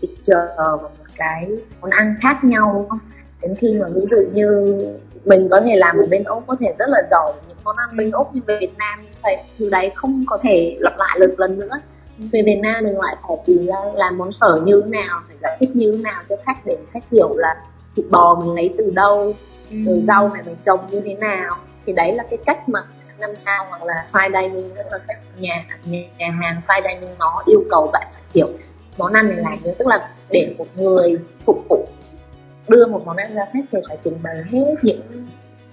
picture 0.00 0.46
và 0.56 0.76
một 0.76 0.90
cái 1.16 1.50
món 1.80 1.90
ăn 1.90 2.14
khác 2.20 2.44
nhau 2.44 2.72
đúng 2.74 2.88
không? 2.88 2.98
Đến 3.42 3.54
khi 3.54 3.74
mà 3.80 3.88
ví 3.88 4.00
dụ 4.10 4.16
như 4.32 4.78
mình 5.24 5.48
có 5.50 5.60
thể 5.60 5.76
làm 5.76 5.96
ở 5.96 6.06
bên 6.10 6.24
úc 6.24 6.42
có 6.46 6.56
thể 6.60 6.74
rất 6.78 6.88
là 6.88 7.02
giỏi 7.10 7.32
những 7.48 7.56
món 7.64 7.76
ăn 7.76 7.96
bên 7.96 8.10
úc 8.10 8.28
nhưng 8.32 8.44
về 8.46 8.58
việt 8.60 8.78
nam 8.78 8.98
thì 9.24 9.32
thứ 9.58 9.70
đấy 9.70 9.92
không 9.94 10.24
có 10.26 10.38
thể 10.42 10.76
lặp 10.80 10.92
lại 10.98 11.18
được 11.20 11.34
lần 11.38 11.58
nữa 11.58 11.70
về 12.18 12.42
Việt 12.46 12.60
Nam 12.62 12.84
mình 12.84 12.94
lại 12.94 13.16
phải 13.28 13.36
tìm 13.46 13.66
ra 13.66 13.76
làm 13.94 14.18
món 14.18 14.30
phở 14.40 14.60
như 14.64 14.82
thế 14.84 14.90
nào 14.90 15.20
phải 15.28 15.36
giải 15.42 15.56
thích 15.60 15.70
như 15.76 15.92
thế 15.96 16.02
nào 16.02 16.22
cho 16.28 16.36
khách 16.46 16.66
để 16.66 16.76
khách 16.92 17.04
hiểu 17.12 17.36
là 17.36 17.56
thịt 17.96 18.06
bò 18.10 18.40
mình 18.40 18.54
lấy 18.54 18.74
từ 18.78 18.90
đâu 18.94 19.34
ừ. 19.70 19.76
rồi 19.86 20.00
rau 20.00 20.28
này 20.28 20.42
mình 20.46 20.56
trồng 20.64 20.80
như 20.90 21.00
thế 21.00 21.14
nào. 21.14 21.56
Thì 21.86 21.92
đấy 21.92 22.12
là 22.12 22.24
cái 22.30 22.38
cách 22.46 22.68
mà 22.68 22.80
năm 23.18 23.36
sao 23.36 23.66
hoặc 23.68 23.82
là 23.84 24.06
fine 24.12 24.42
dining 24.42 24.70
tức 24.76 24.86
là 24.90 24.98
các 25.08 25.18
nhà 25.38 25.64
nhà, 25.84 25.98
nhà 26.18 26.30
hàng 26.30 26.60
fine 26.66 26.82
dining 26.82 27.14
nó 27.18 27.42
yêu 27.46 27.64
cầu 27.70 27.90
bạn 27.92 28.06
phải 28.12 28.22
hiểu 28.34 28.48
món 28.96 29.12
ăn 29.12 29.28
này 29.28 29.36
là 29.36 29.56
như 29.64 29.72
tức 29.78 29.88
là 29.88 30.10
để 30.30 30.54
một 30.58 30.66
người 30.76 31.18
phục 31.46 31.56
vụ 31.68 31.86
đưa 32.68 32.86
một 32.86 33.02
món 33.06 33.16
ăn 33.16 33.34
ra 33.34 33.42
khách 33.52 33.64
thì 33.72 33.78
phải 33.88 33.98
trình 34.04 34.18
bày 34.22 34.36
hết 34.50 34.74
những 34.82 35.26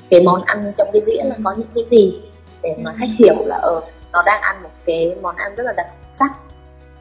cái 0.09 0.21
món 0.21 0.43
ăn 0.43 0.73
trong 0.77 0.89
cái 0.93 1.01
dĩa 1.01 1.23
là 1.23 1.35
có 1.43 1.55
những 1.57 1.69
cái 1.75 1.83
gì 1.89 2.21
để 2.63 2.75
mà 2.83 2.93
khách 2.93 3.09
hiểu 3.17 3.35
là 3.45 3.55
ở 3.55 3.69
ờ, 3.69 3.81
nó 4.11 4.21
đang 4.25 4.41
ăn 4.41 4.63
một 4.63 4.69
cái 4.85 5.15
món 5.21 5.35
ăn 5.35 5.55
rất 5.55 5.63
là 5.63 5.73
đặc 5.77 5.87
sắc. 6.11 6.31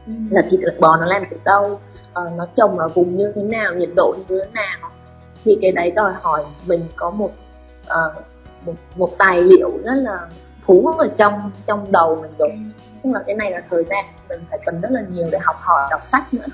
Ừ. 0.06 0.12
là 0.30 0.42
thịt 0.50 0.60
lợn 0.60 0.80
bò 0.80 0.96
nó 0.96 1.06
làm 1.06 1.22
từ 1.30 1.36
đâu 1.44 1.80
uh, 2.10 2.32
nó 2.36 2.46
trồng 2.54 2.78
ở 2.78 2.88
vùng 2.88 3.16
như 3.16 3.32
thế 3.36 3.42
nào 3.42 3.74
nhiệt 3.74 3.88
độ 3.96 4.14
như 4.16 4.24
thế 4.28 4.50
nào. 4.54 4.90
Thì 5.44 5.58
cái 5.62 5.72
đấy 5.72 5.90
đòi 5.90 6.12
hỏi 6.20 6.44
mình 6.66 6.88
có 6.96 7.10
một 7.10 7.30
uh, 7.82 8.24
một, 8.66 8.74
một 8.96 9.18
tài 9.18 9.42
liệu 9.42 9.70
rất 9.84 9.94
là 9.94 10.28
phú 10.66 10.86
ở 10.98 11.08
trong 11.16 11.50
trong 11.66 11.92
đầu 11.92 12.18
mình 12.22 12.30
rồi. 12.38 12.50
Tức 13.02 13.10
là 13.14 13.20
cái 13.26 13.36
này 13.36 13.50
là 13.50 13.62
thời 13.70 13.84
gian 13.84 14.04
mình 14.28 14.40
phải 14.50 14.58
cần 14.66 14.80
rất 14.80 14.88
là 14.90 15.00
nhiều 15.10 15.26
để 15.32 15.38
học 15.42 15.56
hỏi 15.60 15.88
đọc 15.90 16.04
sách 16.04 16.34
nữa. 16.34 16.46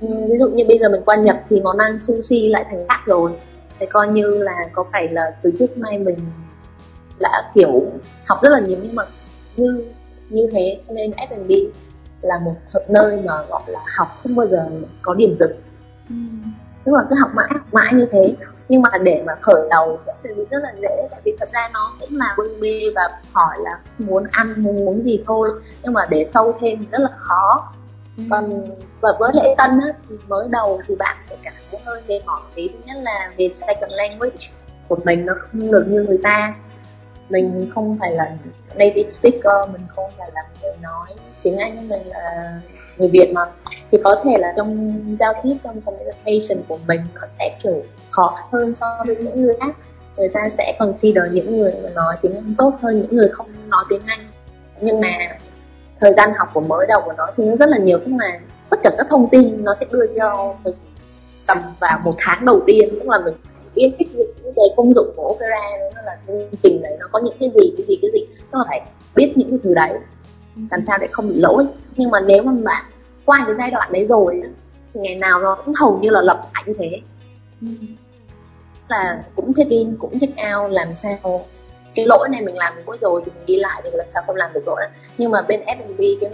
Ví 0.00 0.38
dụ 0.38 0.48
như 0.48 0.64
bây 0.68 0.78
giờ 0.78 0.88
mình 0.88 1.02
qua 1.06 1.16
nhật 1.16 1.36
thì 1.48 1.60
món 1.60 1.78
ăn 1.78 2.00
sushi 2.00 2.48
lại 2.48 2.64
thành 2.70 2.86
khác 2.88 3.00
rồi. 3.06 3.32
Thì 3.80 3.86
coi 3.86 4.08
như 4.08 4.42
là 4.42 4.56
có 4.72 4.84
phải 4.92 5.08
là 5.08 5.36
từ 5.42 5.52
trước 5.58 5.78
nay 5.78 5.98
mình 5.98 6.18
đã 7.20 7.50
kiểu 7.54 7.82
học 8.26 8.38
rất 8.42 8.50
là 8.50 8.60
nhiều 8.60 8.78
nhưng 8.82 8.94
mà 8.94 9.02
như 9.58 9.84
như 10.28 10.48
thế 10.52 10.80
nên 10.88 11.10
F&B 11.10 11.50
là 12.22 12.38
một 12.38 12.54
nơi 12.88 13.20
mà 13.24 13.42
gọi 13.48 13.62
là 13.66 13.80
học 13.96 14.08
không 14.22 14.36
bao 14.36 14.46
giờ 14.46 14.66
có 15.02 15.14
điểm 15.14 15.36
dừng. 15.36 15.52
Ừ. 16.08 16.14
tức 16.84 16.92
là 16.94 17.04
cứ 17.10 17.16
học 17.20 17.30
mãi 17.34 17.48
học 17.50 17.62
mãi 17.72 17.94
như 17.94 18.06
thế. 18.10 18.34
Nhưng 18.68 18.82
mà 18.82 18.90
để 19.02 19.22
mà 19.26 19.34
khởi 19.40 19.68
đầu 19.70 19.98
thì 20.22 20.30
rất 20.50 20.58
là 20.62 20.72
dễ 20.82 21.06
tại 21.10 21.20
vì 21.24 21.36
thật 21.40 21.48
ra 21.52 21.70
nó 21.72 21.92
cũng 22.00 22.16
là 22.16 22.34
bưng 22.38 22.60
bê 22.60 22.80
và 22.94 23.02
hỏi 23.32 23.56
là 23.60 23.78
muốn 23.98 24.24
ăn 24.30 24.62
muốn 24.62 25.04
gì 25.04 25.22
thôi. 25.26 25.50
Nhưng 25.82 25.92
mà 25.92 26.06
để 26.10 26.24
sâu 26.24 26.56
thêm 26.60 26.78
thì 26.78 26.86
rất 26.92 27.00
là 27.00 27.10
khó. 27.16 27.72
Ừ. 28.16 28.22
còn 28.30 28.64
và 29.00 29.08
với 29.18 29.32
lễ 29.34 29.54
tân 29.58 29.70
á, 29.70 29.86
thì 30.08 30.16
mới 30.28 30.48
đầu 30.50 30.80
thì 30.86 30.94
bạn 30.94 31.16
sẽ 31.24 31.36
cảm 31.42 31.52
thấy 31.70 31.80
hơi 31.84 32.02
mệt 32.08 32.20
mỏi. 32.26 32.40
Tí 32.54 32.68
thứ 32.68 32.78
nhất 32.86 32.96
là 33.00 33.32
về 33.38 33.48
second 33.48 33.92
language 33.92 34.46
của 34.88 34.98
mình 35.04 35.26
nó 35.26 35.34
không 35.38 35.70
được 35.70 35.84
như 35.88 36.02
người 36.02 36.18
ta 36.22 36.54
mình 37.28 37.70
không 37.74 37.96
phải 38.00 38.12
là 38.12 38.36
native 38.74 39.08
speaker, 39.08 39.70
mình 39.72 39.82
không 39.96 40.10
phải 40.18 40.30
là 40.34 40.42
người 40.62 40.72
nói 40.82 41.08
tiếng 41.42 41.56
anh, 41.56 41.88
mình 41.88 42.06
là 42.08 42.60
người 42.96 43.08
việt 43.08 43.32
mà. 43.34 43.46
Thì 43.90 43.98
có 44.04 44.16
thể 44.24 44.38
là 44.38 44.52
trong 44.56 45.02
giao 45.18 45.32
tiếp, 45.42 45.56
trong 45.64 45.80
communication 45.80 46.64
của 46.68 46.78
mình, 46.86 47.00
nó 47.14 47.26
sẽ 47.28 47.58
kiểu 47.62 47.82
khó 48.10 48.34
hơn 48.52 48.74
so 48.74 49.04
với 49.06 49.16
những 49.16 49.42
người 49.42 49.56
khác. 49.60 49.76
Người 50.16 50.28
ta 50.34 50.48
sẽ 50.50 50.76
consider 50.78 51.24
những 51.32 51.58
người 51.58 51.72
mà 51.82 51.90
nói 51.90 52.16
tiếng 52.22 52.34
anh 52.34 52.54
tốt 52.58 52.72
hơn 52.82 53.02
những 53.02 53.14
người 53.14 53.28
không 53.28 53.46
nói 53.68 53.84
tiếng 53.88 54.02
anh. 54.06 54.20
Nhưng 54.80 55.00
mà 55.00 55.08
thời 56.00 56.12
gian 56.12 56.32
học 56.38 56.48
của 56.54 56.60
mới 56.60 56.86
đầu 56.86 57.00
của 57.04 57.12
nó 57.18 57.26
thì 57.36 57.44
nó 57.44 57.56
rất 57.56 57.68
là 57.68 57.78
nhiều, 57.78 57.98
tức 57.98 58.12
là 58.18 58.40
tất 58.70 58.76
cả 58.84 58.90
các 58.98 59.06
thông 59.10 59.28
tin 59.28 59.64
nó 59.64 59.74
sẽ 59.74 59.86
đưa 59.90 60.06
cho 60.16 60.54
mình 60.64 60.74
tầm 61.46 61.58
vào 61.80 62.00
một 62.04 62.14
tháng 62.18 62.44
đầu 62.44 62.60
tiên, 62.66 62.88
tức 62.90 63.08
là 63.08 63.18
mình 63.18 63.34
biết 63.78 63.92
cái 63.98 64.08
những 64.14 64.52
cái 64.56 64.64
công 64.76 64.94
dụng 64.94 65.12
của 65.16 65.28
opera 65.34 65.56
nó 65.94 66.02
là 66.02 66.18
chương 66.26 66.60
trình 66.62 66.82
đấy 66.82 66.96
nó 67.00 67.06
có 67.12 67.20
những 67.24 67.36
cái 67.40 67.50
gì 67.54 67.72
cái 67.76 67.86
gì 67.86 67.98
cái 68.02 68.10
gì. 68.14 68.26
Nó 68.52 68.58
là 68.58 68.64
phải 68.68 68.80
biết 69.16 69.32
những 69.36 69.50
cái 69.50 69.58
thứ 69.62 69.74
đấy. 69.74 69.92
Làm 70.70 70.82
sao 70.82 70.98
để 70.98 71.08
không 71.12 71.28
bị 71.28 71.34
lỗi. 71.34 71.66
Nhưng 71.96 72.10
mà 72.10 72.20
nếu 72.20 72.42
mà 72.42 72.52
bạn 72.64 72.84
qua 73.24 73.42
cái 73.46 73.54
giai 73.54 73.70
đoạn 73.70 73.92
đấy 73.92 74.06
rồi 74.06 74.42
thì 74.94 75.00
ngày 75.00 75.14
nào 75.14 75.40
nó 75.40 75.58
cũng 75.64 75.74
hầu 75.74 75.98
như 75.98 76.10
là 76.10 76.22
lập 76.22 76.40
lại 76.54 76.62
như 76.66 76.74
thế. 76.78 77.00
Là 78.88 79.22
cũng 79.36 79.54
check 79.54 79.70
in 79.70 79.96
cũng 79.98 80.18
check 80.18 80.32
out 80.32 80.72
làm 80.72 80.94
sao 80.94 81.44
cái 81.94 82.06
lỗi 82.06 82.28
này 82.32 82.42
mình 82.42 82.56
làm 82.56 82.76
được 82.76 83.00
rồi 83.00 83.22
thì 83.24 83.32
mình 83.34 83.46
đi 83.46 83.56
lại 83.56 83.80
thì 83.84 83.90
lần 83.92 84.10
sau 84.10 84.22
không 84.26 84.36
làm 84.36 84.52
được 84.52 84.66
lỗi 84.66 84.80
nhưng 85.18 85.30
mà 85.30 85.42
bên 85.42 85.60
F&B 85.60 86.00
cái 86.20 86.30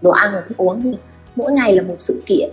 đồ 0.00 0.10
ăn 0.10 0.30
và 0.34 0.42
thức 0.48 0.56
uống 0.56 0.82
thì 0.82 0.90
mỗi 1.36 1.52
ngày 1.52 1.76
là 1.76 1.82
một 1.82 1.94
sự 1.98 2.22
kiện 2.26 2.50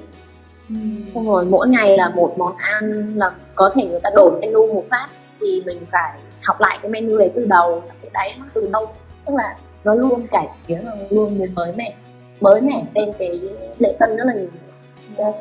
xong 1.16 1.28
rồi 1.28 1.46
mỗi 1.46 1.68
ngày 1.68 1.98
là 1.98 2.10
một 2.10 2.34
món 2.38 2.56
ăn 2.58 3.14
là 3.16 3.32
có 3.56 3.72
thể 3.76 3.86
người 3.86 4.00
ta 4.04 4.10
đổi 4.16 4.32
menu 4.42 4.74
một 4.74 4.84
phát 4.90 5.08
thì 5.40 5.64
mình 5.66 5.86
phải 5.92 6.20
học 6.44 6.58
lại 6.60 6.80
cái 6.82 6.92
menu 6.92 7.18
đấy 7.18 7.32
từ 7.36 7.46
đầu 7.46 7.84
cái 8.02 8.12
đấy 8.14 8.34
nó 8.40 8.46
từ 8.54 8.70
đâu 8.72 8.88
tức 9.26 9.34
là 9.38 9.56
nó 9.84 9.96
luôn 9.96 10.28
cải 10.28 10.48
tiến 10.68 10.80
và 10.86 10.92
luôn 11.10 11.38
muốn 11.38 11.56
mới 11.56 11.74
mẻ. 11.76 11.96
Mới 12.40 12.62
mẻ 12.62 12.84
trên 12.96 13.14
cái 13.20 13.42
lễ 13.80 13.96
tân 14.00 14.18
rất 14.18 14.24
là 14.26 14.34
nhiều. 14.34 14.50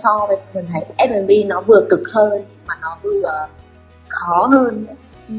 So 0.02 0.26
với 0.28 0.36
mình 0.54 0.66
thấy 0.72 1.08
F&B 1.08 1.48
nó 1.48 1.60
vừa 1.60 1.86
cực 1.90 2.00
hơn 2.14 2.44
mà 2.66 2.74
nó 2.82 2.98
vừa 3.02 3.46
khó 4.08 4.48
hơn 4.52 4.86
ừ. 5.28 5.34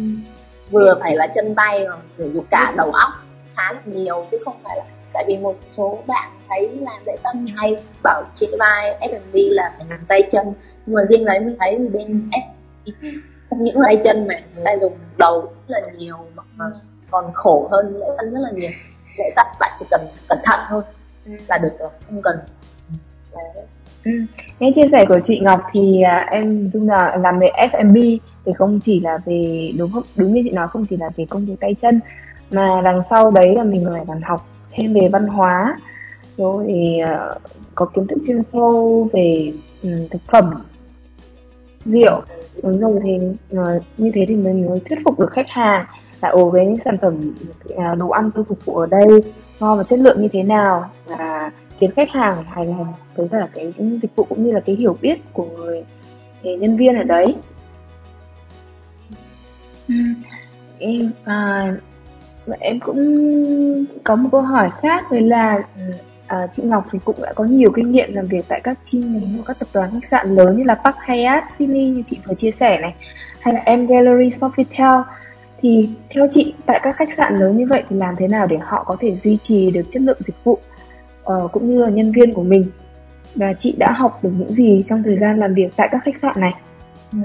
vừa 0.71 0.95
phải 0.99 1.15
là 1.15 1.27
chân 1.35 1.55
tay 1.55 1.87
và 1.89 1.97
sử 2.09 2.31
dụng 2.33 2.45
cả 2.51 2.73
đầu 2.77 2.91
óc 2.91 3.09
khá 3.55 3.73
là 3.73 3.79
nhiều 3.85 4.25
chứ 4.31 4.37
không 4.45 4.55
phải 4.63 4.77
là 4.77 4.83
tại 5.17 5.25
vì 5.27 5.37
một 5.37 5.53
số 5.69 5.99
bạn 6.07 6.29
thấy 6.49 6.69
làm 6.79 7.05
lễ 7.05 7.15
tân 7.23 7.45
hay 7.55 7.77
bảo 8.03 8.23
chị 8.33 8.47
vai 8.59 8.97
F&B 9.01 9.35
là 9.35 9.73
phải 9.77 9.87
làm 9.89 9.99
tay 10.07 10.21
chân. 10.31 10.45
Nhưng 10.85 10.95
mà 10.95 11.03
riêng 11.03 11.25
đấy 11.25 11.39
mình 11.39 11.55
thấy 11.59 11.75
thì 11.77 11.89
bên 11.89 12.29
F 12.31 12.41
không 13.49 13.63
những 13.63 13.77
tay 13.85 13.97
chân 14.03 14.27
mà 14.27 14.35
người 14.55 14.63
ta 14.65 14.71
dùng 14.81 14.93
đầu 15.17 15.51
rất 15.67 15.77
là 15.81 15.93
nhiều 15.97 16.15
mà 16.55 16.65
còn 17.11 17.31
khổ 17.33 17.67
hơn 17.71 17.99
lễ 17.99 18.05
tân 18.17 18.33
rất 18.33 18.39
là 18.41 18.49
nhiều. 18.51 18.69
Lễ 19.17 19.25
tân 19.35 19.45
bạn 19.59 19.71
chỉ 19.79 19.85
cần 19.91 20.07
cẩn 20.29 20.37
thận 20.45 20.59
thôi 20.69 20.81
là 21.47 21.57
được 21.57 21.73
rồi 21.79 21.89
không 22.07 22.21
cần. 22.21 22.39
Đấy. 23.33 23.65
Ừ. 24.05 24.11
Nghe 24.59 24.71
chia 24.75 24.87
sẻ 24.91 25.05
của 25.09 25.19
chị 25.23 25.39
Ngọc 25.39 25.61
thì 25.73 26.01
à, 26.01 26.27
em 26.31 26.69
dung 26.73 26.89
là 26.89 27.17
làm 27.17 27.39
về 27.39 27.49
F&B 27.71 27.95
thì 28.45 28.53
không 28.57 28.79
chỉ 28.83 28.99
là 28.99 29.17
về 29.25 29.71
đúng 29.77 29.91
không? 29.91 30.03
Đúng 30.15 30.33
như 30.33 30.41
chị 30.43 30.51
nói 30.51 30.67
không 30.67 30.85
chỉ 30.89 30.97
là 30.97 31.09
về 31.15 31.25
công 31.29 31.45
việc 31.45 31.55
tay 31.59 31.75
chân 31.81 31.99
mà 32.51 32.81
đằng 32.83 33.01
sau 33.09 33.31
đấy 33.31 33.55
là 33.55 33.63
mình 33.63 33.85
phải 33.93 34.03
còn 34.07 34.21
học 34.21 34.47
thêm 34.77 34.93
về 34.93 35.09
văn 35.11 35.27
hóa. 35.27 35.77
Rồi 36.37 36.67
uh, 37.03 37.41
có 37.75 37.85
kiến 37.85 38.07
thức 38.07 38.17
chuyên 38.27 38.41
sâu 38.53 39.09
về 39.13 39.53
um, 39.83 40.07
thực 40.11 40.21
phẩm 40.31 40.53
rượu. 41.85 42.21
Đúng 42.63 42.79
rồi 42.79 42.99
thì 43.03 43.17
uh, 43.59 43.83
như 43.97 44.11
thế 44.13 44.25
thì 44.27 44.35
mình 44.35 44.65
mới 44.69 44.79
thuyết 44.79 44.99
phục 45.05 45.19
được 45.19 45.31
khách 45.31 45.49
hàng 45.49 45.85
là 46.21 46.29
ồ 46.29 46.49
với 46.49 46.65
những 46.65 46.79
sản 46.85 46.97
phẩm 47.01 47.33
uh, 47.73 47.97
đồ 47.97 48.09
ăn 48.09 48.31
tôi 48.35 48.43
phục 48.43 48.65
vụ 48.65 48.75
ở 48.75 48.85
đây 48.85 49.23
ngon 49.59 49.77
và 49.77 49.83
chất 49.83 49.99
lượng 49.99 50.21
như 50.21 50.27
thế 50.27 50.43
nào? 50.43 50.89
Và 51.05 51.51
khiến 51.79 51.91
khách 51.91 52.09
hàng 52.09 52.43
hài 52.43 52.65
lòng 52.65 52.93
với 53.15 53.27
cả 53.31 53.47
cái 53.53 53.73
dịch 54.01 54.15
vụ 54.15 54.23
cũng 54.23 54.43
như 54.43 54.51
là 54.51 54.59
cái 54.59 54.75
hiểu 54.75 54.97
biết 55.01 55.33
của 55.33 55.45
người 55.45 55.83
nhân 56.43 56.77
viên 56.77 56.95
ở 56.95 57.03
đấy. 57.03 57.35
Ừ. 59.87 59.95
em 60.79 61.11
à, 61.23 61.73
em 62.59 62.79
cũng 62.79 63.15
có 64.03 64.15
một 64.15 64.29
câu 64.31 64.41
hỏi 64.41 64.69
khác 64.81 65.11
đấy 65.11 65.21
là 65.21 65.63
ừ, 65.75 65.81
à, 66.27 66.47
chị 66.51 66.63
Ngọc 66.63 66.87
thì 66.91 66.99
cũng 67.05 67.15
đã 67.21 67.33
có 67.33 67.43
nhiều 67.43 67.71
kinh 67.75 67.91
nghiệm 67.91 68.13
làm 68.13 68.27
việc 68.27 68.45
tại 68.47 68.61
các 68.63 68.77
chi 68.83 68.97
nhánh 68.97 69.37
của 69.37 69.43
các 69.43 69.59
tập 69.59 69.67
đoàn 69.73 69.89
khách 69.93 70.05
sạn 70.11 70.35
lớn 70.35 70.57
như 70.57 70.63
là 70.63 70.75
Park 70.75 70.95
Hyatt, 71.07 71.51
Sydney 71.51 71.89
như 71.89 72.01
chị 72.03 72.19
vừa 72.25 72.33
chia 72.33 72.51
sẻ 72.51 72.79
này 72.81 72.95
hay 73.39 73.53
là 73.53 73.75
M 73.75 73.87
Gallery, 73.87 74.35
Sofitel 74.39 75.03
thì 75.61 75.89
theo 76.09 76.27
chị 76.31 76.53
tại 76.65 76.79
các 76.83 76.95
khách 76.95 77.13
sạn 77.13 77.37
lớn 77.37 77.57
như 77.57 77.65
vậy 77.65 77.83
thì 77.89 77.95
làm 77.95 78.15
thế 78.15 78.27
nào 78.27 78.47
để 78.47 78.57
họ 78.61 78.83
có 78.83 78.97
thể 78.99 79.15
duy 79.15 79.37
trì 79.41 79.71
được 79.71 79.83
chất 79.89 80.01
lượng 80.01 80.17
dịch 80.19 80.35
vụ 80.43 80.59
uh, 81.33 81.51
cũng 81.51 81.69
như 81.69 81.81
là 81.83 81.89
nhân 81.89 82.11
viên 82.11 82.33
của 82.33 82.43
mình? 82.43 82.65
Và 83.35 83.53
chị 83.53 83.75
đã 83.77 83.91
học 83.91 84.19
được 84.23 84.31
những 84.37 84.53
gì 84.53 84.81
trong 84.83 85.03
thời 85.03 85.17
gian 85.17 85.39
làm 85.39 85.53
việc 85.53 85.67
tại 85.75 85.87
các 85.91 86.03
khách 86.03 86.17
sạn 86.17 86.33
này? 86.37 86.53
Ừ 87.11 87.17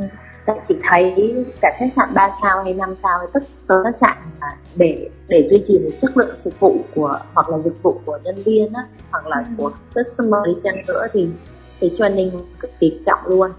ta 0.47 0.55
chỉ 0.69 0.77
thấy 0.89 1.35
cả 1.61 1.77
khách 1.79 1.93
sạn 1.97 2.15
3 2.15 2.31
sao 2.43 2.65
hay 2.65 2.75
5 2.75 2.95
sao 3.03 3.19
hay 3.19 3.29
tất 3.33 3.43
cả 3.69 3.75
khách 3.85 3.97
sạn 3.97 4.17
là 4.41 4.57
để 4.75 5.09
để 5.29 5.49
duy 5.51 5.63
trì 5.65 5.79
một 5.79 5.91
chất 6.01 6.17
lượng 6.17 6.37
dịch 6.39 6.61
vụ 6.61 6.77
của 6.95 7.19
hoặc 7.35 7.49
là 7.49 7.59
dịch 7.59 7.83
vụ 7.83 8.01
của 8.05 8.19
nhân 8.25 8.43
viên 8.45 8.73
á, 8.73 8.83
hoặc 9.11 9.27
là 9.27 9.37
ừ. 9.37 9.45
của 9.59 9.73
customer 9.95 10.41
đi 10.47 10.53
chăng 10.63 10.87
nữa 10.87 11.07
thì 11.13 11.29
thì 11.81 11.93
training 11.99 12.31
cực 12.61 12.71
kỳ 12.81 13.01
trọng 13.07 13.27
luôn 13.27 13.51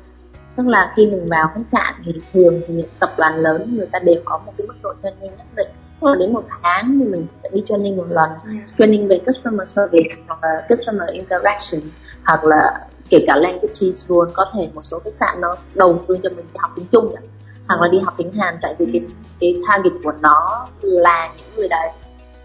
tức 0.56 0.68
là 0.68 0.94
khi 0.96 1.06
mình 1.06 1.28
vào 1.30 1.48
khách 1.56 1.70
sạn 1.72 1.94
thì 2.06 2.12
thường 2.34 2.62
thì 2.68 2.74
những 2.74 2.90
tập 3.00 3.14
đoàn 3.18 3.40
lớn 3.40 3.78
người 3.78 3.88
ta 3.92 4.00
đều 4.00 4.22
có 4.26 4.38
một 4.46 4.54
cái 4.58 4.68
mức 4.68 4.76
độ 4.84 4.94
training 5.04 5.32
nhất 5.38 5.48
định 5.56 5.68
là 6.02 6.16
đến 6.20 6.34
một 6.34 6.46
tháng 6.50 7.00
thì 7.00 7.08
mình 7.08 7.28
đi 7.54 7.64
training 7.66 7.98
một 7.98 8.06
lần 8.10 8.30
yeah. 8.30 8.64
training 8.78 9.08
về 9.08 9.22
customer 9.26 9.68
service 9.70 10.16
hoặc 10.28 10.44
là 10.44 10.68
customer 10.70 11.10
interaction 11.10 11.82
hoặc 12.26 12.44
là 12.44 12.88
kể 13.14 13.24
cả 13.28 13.36
languages 13.36 14.12
luôn 14.12 14.28
có 14.34 14.46
thể 14.54 14.70
một 14.74 14.82
số 14.84 15.00
khách 15.00 15.16
sạn 15.16 15.42
nó 15.42 15.56
đầu 15.74 16.00
tư 16.08 16.18
cho 16.24 16.30
mình 16.30 16.46
đi 16.54 16.58
học 16.58 16.72
tiếng 16.76 16.86
Trung 16.92 17.08
vậy 17.08 17.24
hoặc 17.68 17.82
là 17.82 17.88
đi 17.88 18.00
học 18.00 18.14
tiếng 18.18 18.34
Hàn 18.34 18.56
tại 18.62 18.76
vì 18.80 18.86
cái, 18.94 19.02
cái 19.40 19.60
target 19.68 19.94
của 20.04 20.12
nó 20.22 20.68
là 20.82 21.34
những 21.38 21.48
người 21.56 21.68
đấy. 21.68 21.90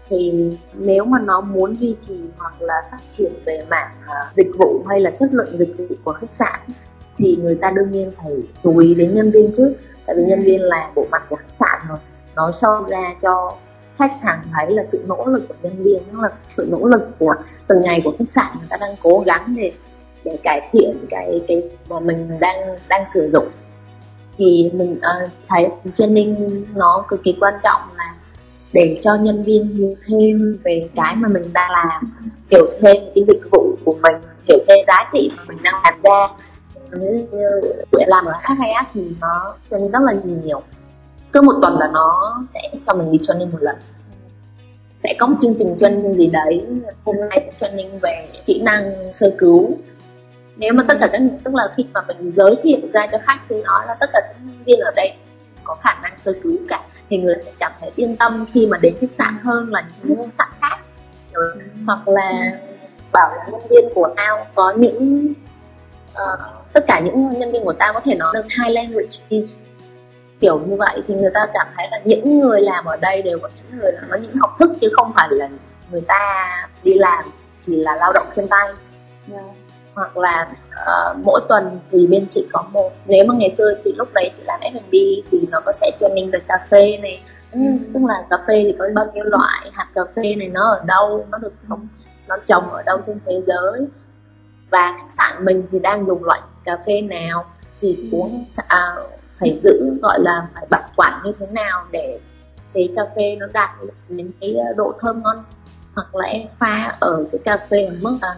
Thì 0.09 0.49
nếu 0.73 1.05
mà 1.05 1.19
nó 1.19 1.41
muốn 1.41 1.75
duy 1.79 1.95
trì 2.07 2.19
hoặc 2.37 2.61
là 2.61 2.73
phát 2.91 2.97
triển 3.17 3.33
về 3.45 3.65
mảng 3.69 3.89
uh, 4.05 4.35
dịch 4.35 4.51
vụ 4.57 4.83
hay 4.89 4.99
là 4.99 5.11
chất 5.19 5.29
lượng 5.33 5.57
dịch 5.59 5.75
vụ 5.77 5.85
của 6.03 6.13
khách 6.13 6.33
sạn 6.33 6.59
thì 7.17 7.35
người 7.41 7.55
ta 7.55 7.71
đương 7.75 7.91
nhiên 7.91 8.11
phải 8.17 8.31
chú 8.63 8.77
ý 8.77 8.95
đến 8.95 9.13
nhân 9.15 9.31
viên 9.31 9.51
trước. 9.57 9.73
Tại 10.05 10.15
vì 10.15 10.23
nhân 10.23 10.41
viên 10.41 10.61
là 10.61 10.91
bộ 10.95 11.05
mặt 11.11 11.23
của 11.29 11.35
khách 11.35 11.55
sạn 11.59 11.87
rồi 11.89 11.97
nó 12.35 12.49
show 12.49 12.87
ra 12.87 13.15
cho 13.21 13.53
khách 13.97 14.13
hàng 14.21 14.41
thấy 14.53 14.71
là 14.71 14.83
sự 14.83 15.03
nỗ 15.07 15.25
lực 15.25 15.47
của 15.47 15.55
nhân 15.61 15.83
viên 15.83 16.03
tức 16.11 16.19
là 16.21 16.29
sự 16.57 16.67
nỗ 16.71 16.85
lực 16.85 17.01
của 17.19 17.35
từng 17.67 17.81
ngày 17.81 18.01
của 18.03 18.13
khách 18.19 18.31
sạn. 18.31 18.47
Người 18.59 18.67
ta 18.69 18.77
đang 18.77 18.95
cố 19.03 19.23
gắng 19.25 19.55
để 19.57 19.73
để 20.23 20.37
cải 20.43 20.69
thiện 20.71 21.05
cái 21.09 21.41
cái 21.47 21.63
mà 21.89 21.99
mình 21.99 22.39
đang 22.39 22.77
đang 22.89 23.05
sử 23.05 23.29
dụng. 23.33 23.47
Thì 24.37 24.71
mình 24.73 24.91
uh, 24.91 25.29
thấy 25.47 25.69
training 25.97 26.65
nó 26.75 27.05
cực 27.07 27.23
kỳ 27.23 27.37
quan 27.39 27.53
trọng 27.63 27.81
là 27.97 28.15
để 28.73 28.99
cho 29.01 29.15
nhân 29.15 29.43
viên 29.43 29.67
hiểu 29.67 29.95
thêm 30.07 30.57
về 30.63 30.89
cái 30.95 31.15
mà 31.15 31.27
mình 31.27 31.43
đang 31.53 31.71
làm 31.71 32.13
hiểu 32.51 32.67
thêm 32.81 32.97
cái 33.15 33.23
dịch 33.27 33.41
vụ 33.51 33.75
của 33.85 33.95
mình 34.01 34.21
hiểu 34.47 34.57
thêm 34.67 34.85
giá 34.87 35.09
trị 35.13 35.31
mà 35.37 35.43
mình 35.47 35.57
đang 35.63 35.73
làm 35.83 35.93
ra. 36.03 36.27
Như 36.91 37.27
để 37.91 38.05
làm 38.07 38.25
ở 38.25 38.33
HHS 38.43 38.89
thì 38.93 39.01
nó 39.21 39.55
training 39.71 39.91
rất 39.91 39.99
là 40.03 40.13
nhiều. 40.43 40.61
Cứ 41.31 41.41
một 41.41 41.53
tuần 41.61 41.77
là 41.79 41.89
nó 41.93 42.37
sẽ 42.53 42.69
cho 42.87 42.93
mình 42.93 43.11
đi 43.11 43.19
training 43.21 43.51
một 43.51 43.57
lần. 43.61 43.75
Sẽ 45.03 45.15
có 45.19 45.27
một 45.27 45.35
chương 45.41 45.55
trình 45.59 45.75
training 45.79 46.13
gì 46.13 46.27
đấy. 46.27 46.65
Hôm 47.05 47.15
nay 47.29 47.41
sẽ 47.45 47.51
training 47.61 47.99
về 47.99 48.27
kỹ 48.45 48.61
năng 48.61 49.13
sơ 49.13 49.31
cứu 49.37 49.77
nếu 50.59 50.73
mà 50.73 50.83
tất 50.87 50.97
cả 50.99 51.07
các 51.11 51.21
tức 51.43 51.55
là 51.55 51.73
khi 51.77 51.85
mà 51.93 52.01
mình 52.07 52.31
giới 52.35 52.55
thiệu 52.63 52.79
ra 52.93 53.07
cho 53.11 53.17
khách 53.27 53.39
thì 53.49 53.61
nói 53.61 53.85
là 53.87 53.95
tất 53.99 54.09
cả 54.13 54.19
các 54.27 54.35
nhân 54.43 54.63
viên 54.65 54.79
ở 54.79 54.91
đây 54.95 55.13
có 55.63 55.77
khả 55.83 55.99
năng 56.03 56.17
sơ 56.17 56.33
cứu 56.43 56.57
cả 56.69 56.81
thì 57.09 57.17
người 57.17 57.35
sẽ 57.45 57.51
cảm 57.59 57.71
thấy 57.79 57.91
yên 57.95 58.15
tâm 58.15 58.45
khi 58.53 58.67
mà 58.67 58.77
đến 58.77 58.95
khách 59.01 59.11
sạn 59.17 59.33
hơn 59.43 59.69
là 59.69 59.83
những 60.03 60.17
khách 60.17 60.31
sạn 60.37 60.49
khác 60.61 60.77
Rồi, 61.33 61.53
hoặc 61.85 62.07
là 62.07 62.31
bảo 63.11 63.35
là 63.35 63.45
nhân 63.51 63.61
viên 63.69 63.89
của 63.95 64.13
tao 64.17 64.45
có 64.55 64.73
những 64.77 65.33
uh, 66.11 66.39
tất 66.73 66.83
cả 66.87 66.99
những 66.99 67.29
nhân 67.39 67.51
viên 67.51 67.63
của 67.63 67.73
tao 67.73 67.93
có 67.93 67.99
thể 67.99 68.15
nói 68.15 68.33
được 68.33 68.45
hai 68.49 68.71
languages 68.71 69.57
kiểu 70.41 70.59
như 70.59 70.75
vậy 70.75 71.01
thì 71.07 71.15
người 71.15 71.31
ta 71.33 71.47
cảm 71.53 71.67
thấy 71.77 71.87
là 71.91 71.99
những 72.05 72.37
người 72.37 72.61
làm 72.61 72.85
ở 72.85 72.97
đây 72.97 73.21
đều 73.21 73.39
có 73.39 73.49
những 73.55 73.79
người 73.79 73.91
là 73.91 74.01
có 74.09 74.17
những 74.17 74.35
học 74.41 74.55
thức 74.59 74.71
chứ 74.81 74.89
không 74.93 75.11
phải 75.15 75.27
là 75.31 75.49
người 75.91 76.01
ta 76.07 76.51
đi 76.83 76.93
làm 76.93 77.23
chỉ 77.65 77.75
là 77.75 77.95
lao 77.95 78.13
động 78.13 78.27
trên 78.35 78.47
tay 78.47 78.67
yeah 79.31 79.43
hoặc 79.99 80.17
là 80.17 80.47
uh, 80.69 81.17
mỗi 81.25 81.41
tuần 81.49 81.79
thì 81.91 82.07
bên 82.07 82.27
chị 82.29 82.47
có 82.51 82.63
một 82.71 82.91
nếu 83.05 83.25
mà 83.25 83.35
ngày 83.37 83.51
xưa 83.51 83.73
chị 83.83 83.93
lúc 83.97 84.07
đấy 84.13 84.31
chị 84.37 84.43
làm 84.45 84.59
F&B 84.59 84.93
thì 85.31 85.47
nó 85.51 85.59
có 85.65 85.71
sẽ 85.71 85.91
training 85.99 86.31
về 86.31 86.39
cà 86.47 86.65
phê 86.71 86.97
này. 86.97 87.21
Ừ. 87.51 87.59
tức 87.93 87.99
là 88.07 88.25
cà 88.29 88.37
phê 88.47 88.63
thì 88.63 88.75
có 88.79 88.85
bao 88.95 89.05
nhiêu 89.13 89.23
loại 89.25 89.71
hạt 89.73 89.87
cà 89.95 90.01
phê 90.15 90.35
này 90.35 90.47
nó 90.47 90.61
ở 90.61 90.83
đâu 90.85 91.25
nó 91.31 91.37
được 91.37 91.53
không 91.69 91.87
nó 92.27 92.37
trồng 92.45 92.71
ở 92.71 92.83
đâu 92.83 92.97
trên 93.07 93.19
thế 93.25 93.41
giới. 93.47 93.87
Và 94.69 94.93
khách 94.97 95.11
sạn 95.17 95.45
mình 95.45 95.63
thì 95.71 95.79
đang 95.79 96.07
dùng 96.07 96.23
loại 96.23 96.41
cà 96.65 96.77
phê 96.87 97.01
nào 97.01 97.45
thì 97.81 98.09
uống 98.11 98.45
à, 98.67 98.95
phải 99.39 99.57
giữ 99.57 99.99
gọi 100.01 100.19
là 100.19 100.47
phải 100.53 100.65
bảo 100.69 100.89
quản 100.95 101.21
như 101.25 101.31
thế 101.39 101.45
nào 101.51 101.85
để 101.91 102.19
cái 102.73 102.89
cà 102.95 103.03
phê 103.15 103.35
nó 103.39 103.47
đạt 103.53 103.69
đến 104.09 104.31
cái 104.41 104.55
độ 104.77 104.93
thơm 104.99 105.23
ngon. 105.23 105.43
Hoặc 105.95 106.15
là 106.15 106.25
em 106.25 106.47
pha 106.59 106.95
ở 106.99 107.25
cái 107.31 107.39
cà 107.45 107.57
phê 107.69 107.85
ở 107.85 107.93
mức 108.01 108.17
là 108.21 108.35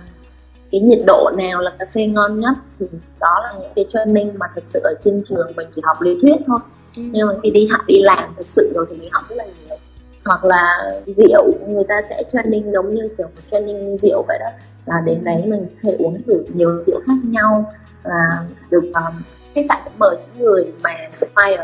cái 0.72 0.82
nhiệt 0.82 1.00
độ 1.08 1.32
nào 1.38 1.62
là 1.62 1.72
cà 1.80 1.86
phê 1.94 2.08
ngon 2.08 2.40
nhất 2.40 2.54
thì 2.80 2.86
đó 3.20 3.40
là 3.44 3.54
những 3.62 3.72
cái 3.76 3.86
training 3.90 4.32
mà 4.38 4.46
thật 4.56 4.64
sự 4.64 4.80
ở 4.84 4.94
trên 5.04 5.24
trường 5.28 5.52
mình 5.56 5.68
chỉ 5.76 5.82
học 5.86 5.98
lý 6.02 6.18
thuyết 6.22 6.36
thôi. 6.48 6.60
Ừ. 6.96 7.02
nhưng 7.12 7.28
mà 7.28 7.34
khi 7.44 7.50
đi 7.50 7.68
học 7.68 7.82
đi 7.88 8.02
làm 8.02 8.34
thật 8.38 8.46
sự 8.46 8.72
rồi 8.76 8.86
thì 8.90 8.98
mình 8.98 9.10
học 9.12 9.24
rất 9.30 9.36
là 9.36 9.46
nhiều. 9.46 9.78
Hoặc 10.26 10.46
là 10.46 10.92
rượu 11.18 11.52
người 11.68 11.84
ta 11.84 12.02
sẽ 12.10 12.24
training 12.34 12.72
giống 12.72 12.94
như 12.94 13.10
kiểu 13.18 13.28
training 13.52 13.98
rượu 14.02 14.26
vậy 14.28 14.38
đó. 14.40 14.50
Là 14.86 15.02
đến 15.06 15.24
đấy 15.24 15.44
mình 15.46 15.66
có 15.66 15.80
thể 15.84 15.96
uống 16.00 16.22
thử 16.28 16.44
nhiều 16.54 16.84
rượu 16.88 17.02
khác 17.08 17.14
nhau 17.24 17.74
và 18.04 18.46
được 18.70 18.84
um, 18.94 19.22
khách 19.56 19.66
sạn 19.70 19.78
sẽ 19.86 19.92
mời 19.98 20.16
những 20.18 20.46
người 20.46 20.74
mà 20.84 20.90
supplier 21.14 21.60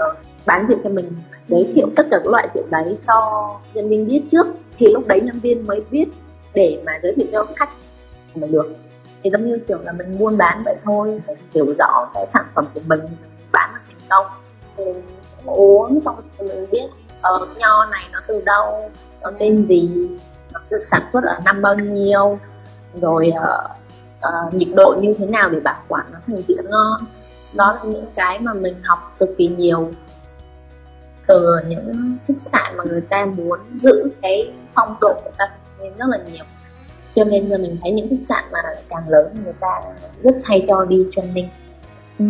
bán 0.45 0.65
rượu 0.67 0.77
cho 0.83 0.89
mình 0.89 1.11
giới 1.47 1.71
thiệu 1.75 1.87
tất 1.95 2.07
cả 2.11 2.17
các 2.23 2.27
loại 2.27 2.47
rượu 2.53 2.63
đấy 2.69 2.97
cho 3.07 3.49
nhân 3.73 3.89
viên 3.89 4.07
biết 4.07 4.21
trước. 4.31 4.47
Thì 4.77 4.87
lúc 4.93 5.07
đấy 5.07 5.21
nhân 5.21 5.39
viên 5.39 5.67
mới 5.67 5.81
biết 5.91 6.05
để 6.53 6.81
mà 6.85 6.99
giới 7.03 7.13
thiệu 7.15 7.27
cho 7.31 7.45
khách 7.55 7.69
mà 8.35 8.47
được 8.47 8.75
thì 9.23 9.29
giống 9.33 9.47
như 9.47 9.59
kiểu 9.67 9.77
là 9.83 9.91
mình 9.91 10.17
buôn 10.19 10.37
bán 10.37 10.63
vậy 10.65 10.75
thôi 10.83 11.21
phải 11.25 11.35
hiểu 11.53 11.73
rõ 11.79 12.09
cái 12.13 12.25
sản 12.33 12.45
phẩm 12.55 12.65
của 12.73 12.81
mình 12.85 13.01
bán 13.51 13.69
được 13.73 13.79
thành 13.87 14.07
công. 14.09 14.25
Thì 14.77 14.83
mình 14.85 15.05
uống 15.45 16.01
xong 16.01 16.15
rồi 16.37 16.47
mình 16.47 16.67
biết 16.71 16.87
ờ, 17.21 17.47
nho 17.57 17.85
này 17.85 18.03
nó 18.11 18.19
từ 18.27 18.41
đâu 18.45 18.91
nó 19.23 19.31
tên 19.39 19.65
gì 19.65 19.89
nó 20.53 20.59
được 20.69 20.81
sản 20.83 21.01
xuất 21.13 21.23
ở 21.23 21.39
năm 21.45 21.61
bao 21.61 21.75
nhiêu 21.75 22.39
rồi 23.01 23.31
uh, 23.37 23.71
uh, 24.19 24.53
nhiệt 24.53 24.67
độ 24.75 24.95
như 25.01 25.15
thế 25.17 25.25
nào 25.25 25.49
để 25.49 25.59
bảo 25.59 25.81
quản 25.87 26.05
nó 26.11 26.19
thành 26.27 26.41
rượu 26.41 26.63
ngon. 26.69 27.05
Đó 27.53 27.73
là 27.73 27.83
những 27.83 28.05
cái 28.15 28.39
mà 28.39 28.53
mình 28.53 28.75
học 28.83 29.15
cực 29.19 29.29
kỳ 29.37 29.47
nhiều 29.47 29.91
từ 31.27 31.55
những 31.67 32.17
khách 32.27 32.41
sạn 32.41 32.77
mà 32.77 32.83
người 32.83 33.01
ta 33.01 33.25
muốn 33.25 33.59
giữ 33.75 34.09
cái 34.21 34.53
phong 34.73 34.95
độ 35.01 35.13
của 35.23 35.31
ta 35.37 35.45
nên 35.79 35.93
rất 35.97 36.05
là 36.09 36.17
nhiều 36.31 36.45
cho 37.17 37.23
nên 37.23 37.45
là 37.45 37.57
mình 37.57 37.77
thấy 37.81 37.91
những 37.91 38.09
khách 38.09 38.25
sạn 38.29 38.43
mà 38.51 38.59
càng 38.89 39.09
lớn 39.09 39.27
người 39.43 39.53
ta 39.59 39.81
rất 40.23 40.35
hay 40.45 40.63
cho 40.67 40.85
đi 40.85 41.05
training 41.11 41.47
ừ. 42.19 42.25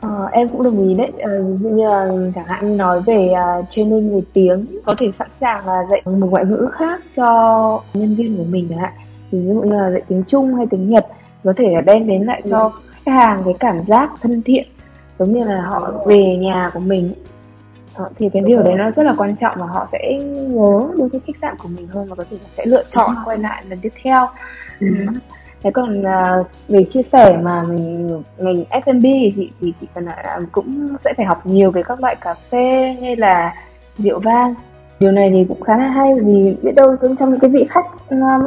Ờ, 0.00 0.28
em 0.32 0.48
cũng 0.48 0.62
đồng 0.62 0.88
ý 0.88 0.94
đấy. 0.94 1.12
Ờ, 1.20 1.42
như 1.60 1.88
là 1.88 2.08
chẳng 2.34 2.44
hạn 2.44 2.76
nói 2.76 3.00
về 3.00 3.32
uh, 3.32 3.64
training 3.70 4.14
về 4.14 4.20
tiếng 4.32 4.66
có 4.86 4.94
thể 4.98 5.06
sẵn 5.12 5.30
sàng 5.30 5.66
là 5.66 5.86
dạy 5.90 6.02
một 6.04 6.26
ngoại 6.30 6.44
ngữ 6.44 6.68
khác 6.72 7.00
cho 7.16 7.82
nhân 7.94 8.14
viên 8.14 8.36
của 8.36 8.44
mình 8.44 8.66
chẳng 8.70 8.78
hạn. 8.78 8.92
Ví 9.30 9.38
dụ 9.46 9.54
như 9.54 9.72
là 9.72 9.90
dạy 9.90 10.02
tiếng 10.08 10.24
Trung 10.26 10.54
hay 10.54 10.66
tiếng 10.70 10.90
Nhật 10.90 11.06
có 11.44 11.52
thể 11.56 11.64
là 11.74 11.80
đem 11.80 12.06
đến 12.06 12.22
lại 12.22 12.42
cho 12.50 12.58
ừ. 12.58 12.70
khách 13.04 13.12
hàng 13.12 13.42
cái 13.44 13.54
cảm 13.60 13.84
giác 13.84 14.10
thân 14.22 14.42
thiện 14.42 14.66
giống 15.18 15.32
như 15.32 15.44
là 15.44 15.62
họ 15.62 15.92
về 16.06 16.36
nhà 16.36 16.70
của 16.74 16.80
mình 16.80 17.12
ờ, 17.98 18.08
thì 18.16 18.28
cái 18.32 18.42
điều 18.46 18.62
đấy 18.62 18.74
nó 18.74 18.90
rất 18.90 19.02
là 19.02 19.14
quan 19.16 19.36
trọng 19.36 19.56
và 19.58 19.66
họ 19.66 19.88
sẽ 19.92 20.18
nhớ 20.22 20.88
đối 20.98 21.08
với 21.08 21.20
khách 21.26 21.36
sạn 21.40 21.56
của 21.58 21.68
mình 21.68 21.86
hơn 21.86 22.08
và 22.08 22.14
có 22.14 22.24
thể 22.30 22.36
sẽ 22.56 22.66
lựa 22.66 22.82
chọn 22.88 23.16
quay 23.24 23.38
lại 23.38 23.64
lần 23.68 23.78
tiếp 23.80 23.92
theo. 24.02 24.28
Ừ. 24.80 24.86
thế 25.62 25.70
còn 25.70 26.00
uh, 26.00 26.46
về 26.68 26.84
chia 26.90 27.02
sẻ 27.02 27.38
mà 27.42 27.62
mình 27.62 28.22
ngành 28.38 28.64
F&B 28.70 29.02
thì 29.02 29.32
chị 29.36 29.50
thì 29.60 29.72
chị 29.80 29.86
cần 29.94 30.04
là 30.04 30.40
cũng 30.52 30.96
sẽ 31.04 31.12
phải 31.16 31.26
học 31.26 31.46
nhiều 31.46 31.70
về 31.70 31.82
các 31.82 32.00
loại 32.00 32.16
cà 32.20 32.34
phê 32.34 32.96
hay 33.00 33.16
là 33.16 33.54
rượu 33.98 34.20
vang. 34.20 34.54
Điều 35.00 35.12
này 35.12 35.30
thì 35.30 35.44
cũng 35.48 35.60
khá 35.60 35.76
là 35.76 35.88
hay 35.88 36.14
vì 36.14 36.56
biết 36.62 36.72
đâu 36.74 36.96
trong 37.18 37.30
những 37.30 37.40
cái 37.40 37.50
vị 37.50 37.66
khách 37.70 37.86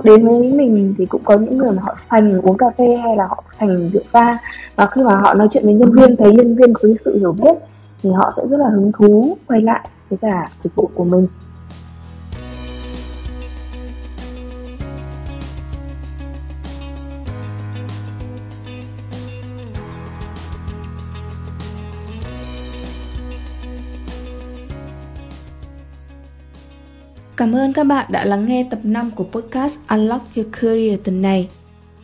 đến 0.03 0.27
với 0.27 0.53
mình 0.53 0.95
thì 0.97 1.05
cũng 1.05 1.21
có 1.23 1.37
những 1.37 1.57
người 1.57 1.71
mà 1.71 1.81
họ 1.81 1.95
thành 2.09 2.41
uống 2.41 2.57
cà 2.57 2.69
phê 2.77 2.95
hay 3.03 3.15
là 3.15 3.27
họ 3.27 3.43
thành 3.59 3.89
rượu 3.93 4.03
pha 4.11 4.37
và 4.75 4.85
khi 4.85 5.01
mà 5.01 5.15
họ 5.15 5.33
nói 5.33 5.47
chuyện 5.51 5.65
với 5.65 5.73
nhân 5.73 5.91
viên 5.91 6.15
thấy 6.15 6.31
nhân 6.31 6.55
viên 6.55 6.73
có 6.73 6.89
sự 7.05 7.17
hiểu 7.19 7.31
biết 7.31 7.53
thì 8.03 8.09
họ 8.09 8.33
sẽ 8.37 8.43
rất 8.49 8.57
là 8.57 8.69
hứng 8.69 8.91
thú 8.91 9.37
quay 9.47 9.61
lại 9.61 9.89
với 10.09 10.19
cả 10.21 10.49
dịch 10.63 10.75
vụ 10.75 10.89
của 10.95 11.03
mình 11.03 11.27
Cảm 27.41 27.55
ơn 27.55 27.73
các 27.73 27.83
bạn 27.83 28.05
đã 28.09 28.25
lắng 28.25 28.45
nghe 28.45 28.67
tập 28.69 28.79
5 28.83 29.11
của 29.15 29.23
podcast 29.23 29.79
Unlock 29.89 30.35
Your 30.35 30.47
Career 30.61 30.99
tuần 31.03 31.21
này. 31.21 31.49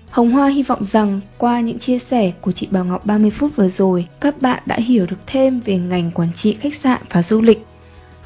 Hồng 0.09 0.31
Hoa 0.31 0.47
hy 0.47 0.63
vọng 0.63 0.85
rằng 0.85 1.21
qua 1.37 1.59
những 1.59 1.79
chia 1.79 1.99
sẻ 1.99 2.31
của 2.41 2.51
chị 2.51 2.67
Bảo 2.71 2.85
Ngọc 2.85 3.05
30 3.05 3.29
phút 3.29 3.55
vừa 3.55 3.69
rồi, 3.69 4.07
các 4.19 4.41
bạn 4.41 4.63
đã 4.65 4.75
hiểu 4.75 5.05
được 5.05 5.17
thêm 5.27 5.59
về 5.59 5.77
ngành 5.77 6.11
quản 6.11 6.33
trị 6.33 6.53
khách 6.53 6.75
sạn 6.75 7.01
và 7.09 7.23
du 7.23 7.41
lịch. 7.41 7.65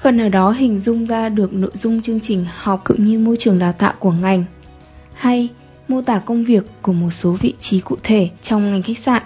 Phần 0.02 0.18
nào 0.18 0.30
đó 0.30 0.52
hình 0.52 0.80
dung 0.80 1.06
ra 1.06 1.30
được 1.30 1.54
nội 1.54 1.72
dung 1.74 2.02
chương 2.02 2.20
trình 2.20 2.46
học 2.58 2.82
cũng 2.84 3.06
như 3.06 3.20
môi 3.20 3.36
trường 3.40 3.60
đào 3.60 3.74
tạo 3.74 3.94
của 4.00 4.12
ngành. 4.12 4.44
Hay 5.14 5.50
mô 5.88 6.02
tả 6.02 6.20
công 6.20 6.44
việc 6.44 6.64
của 6.82 6.94
một 6.94 7.12
số 7.12 7.32
vị 7.32 7.54
trí 7.60 7.80
cụ 7.80 7.96
thể 8.04 8.30
trong 8.44 8.72
ngành 8.72 8.82
khách 8.82 8.98
sạn. 8.98 9.24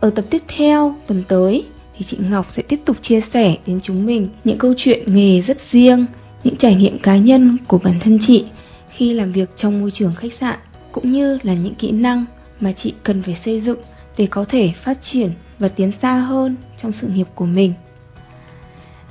Ở 0.00 0.10
tập 0.10 0.24
tiếp 0.30 0.42
theo 0.48 0.94
tuần 1.06 1.22
tới 1.28 1.66
thì 1.96 2.04
chị 2.04 2.18
Ngọc 2.30 2.46
sẽ 2.50 2.62
tiếp 2.62 2.80
tục 2.84 2.96
chia 3.02 3.20
sẻ 3.20 3.56
đến 3.66 3.80
chúng 3.82 4.06
mình 4.06 4.28
những 4.44 4.58
câu 4.58 4.74
chuyện 4.76 5.14
nghề 5.14 5.40
rất 5.40 5.60
riêng 5.60 6.06
những 6.44 6.56
trải 6.56 6.74
nghiệm 6.74 6.98
cá 6.98 7.16
nhân 7.16 7.56
của 7.66 7.78
bản 7.78 7.94
thân 8.00 8.18
chị 8.20 8.44
khi 8.90 9.12
làm 9.12 9.32
việc 9.32 9.56
trong 9.56 9.80
môi 9.80 9.90
trường 9.90 10.14
khách 10.14 10.32
sạn 10.32 10.58
cũng 10.94 11.12
như 11.12 11.38
là 11.42 11.54
những 11.54 11.74
kỹ 11.74 11.90
năng 11.90 12.24
mà 12.60 12.72
chị 12.72 12.94
cần 13.02 13.22
phải 13.22 13.34
xây 13.34 13.60
dựng 13.60 13.78
để 14.16 14.26
có 14.26 14.44
thể 14.48 14.72
phát 14.82 15.02
triển 15.02 15.30
và 15.58 15.68
tiến 15.68 15.92
xa 15.92 16.14
hơn 16.14 16.56
trong 16.82 16.92
sự 16.92 17.08
nghiệp 17.08 17.26
của 17.34 17.46
mình. 17.46 17.72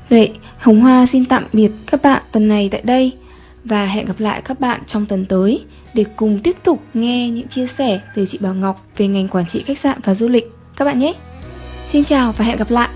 Vậy, 0.09 0.33
Hồng 0.57 0.81
Hoa 0.81 1.05
xin 1.05 1.25
tạm 1.25 1.45
biệt 1.53 1.71
các 1.85 2.01
bạn 2.01 2.23
tuần 2.31 2.47
này 2.47 2.69
tại 2.71 2.81
đây 2.83 3.11
và 3.63 3.85
hẹn 3.85 4.05
gặp 4.05 4.19
lại 4.19 4.41
các 4.45 4.59
bạn 4.59 4.81
trong 4.87 5.05
tuần 5.05 5.25
tới 5.25 5.65
để 5.93 6.05
cùng 6.15 6.39
tiếp 6.39 6.55
tục 6.63 6.83
nghe 6.93 7.29
những 7.29 7.47
chia 7.47 7.67
sẻ 7.67 7.99
từ 8.15 8.25
chị 8.25 8.37
Bảo 8.41 8.53
Ngọc 8.53 8.85
về 8.97 9.07
ngành 9.07 9.27
quản 9.27 9.45
trị 9.47 9.63
khách 9.63 9.79
sạn 9.79 9.99
và 10.03 10.15
du 10.15 10.27
lịch 10.27 10.51
các 10.75 10.85
bạn 10.85 10.99
nhé. 10.99 11.13
Xin 11.91 12.03
chào 12.03 12.31
và 12.31 12.45
hẹn 12.45 12.57
gặp 12.57 12.71
lại. 12.71 12.89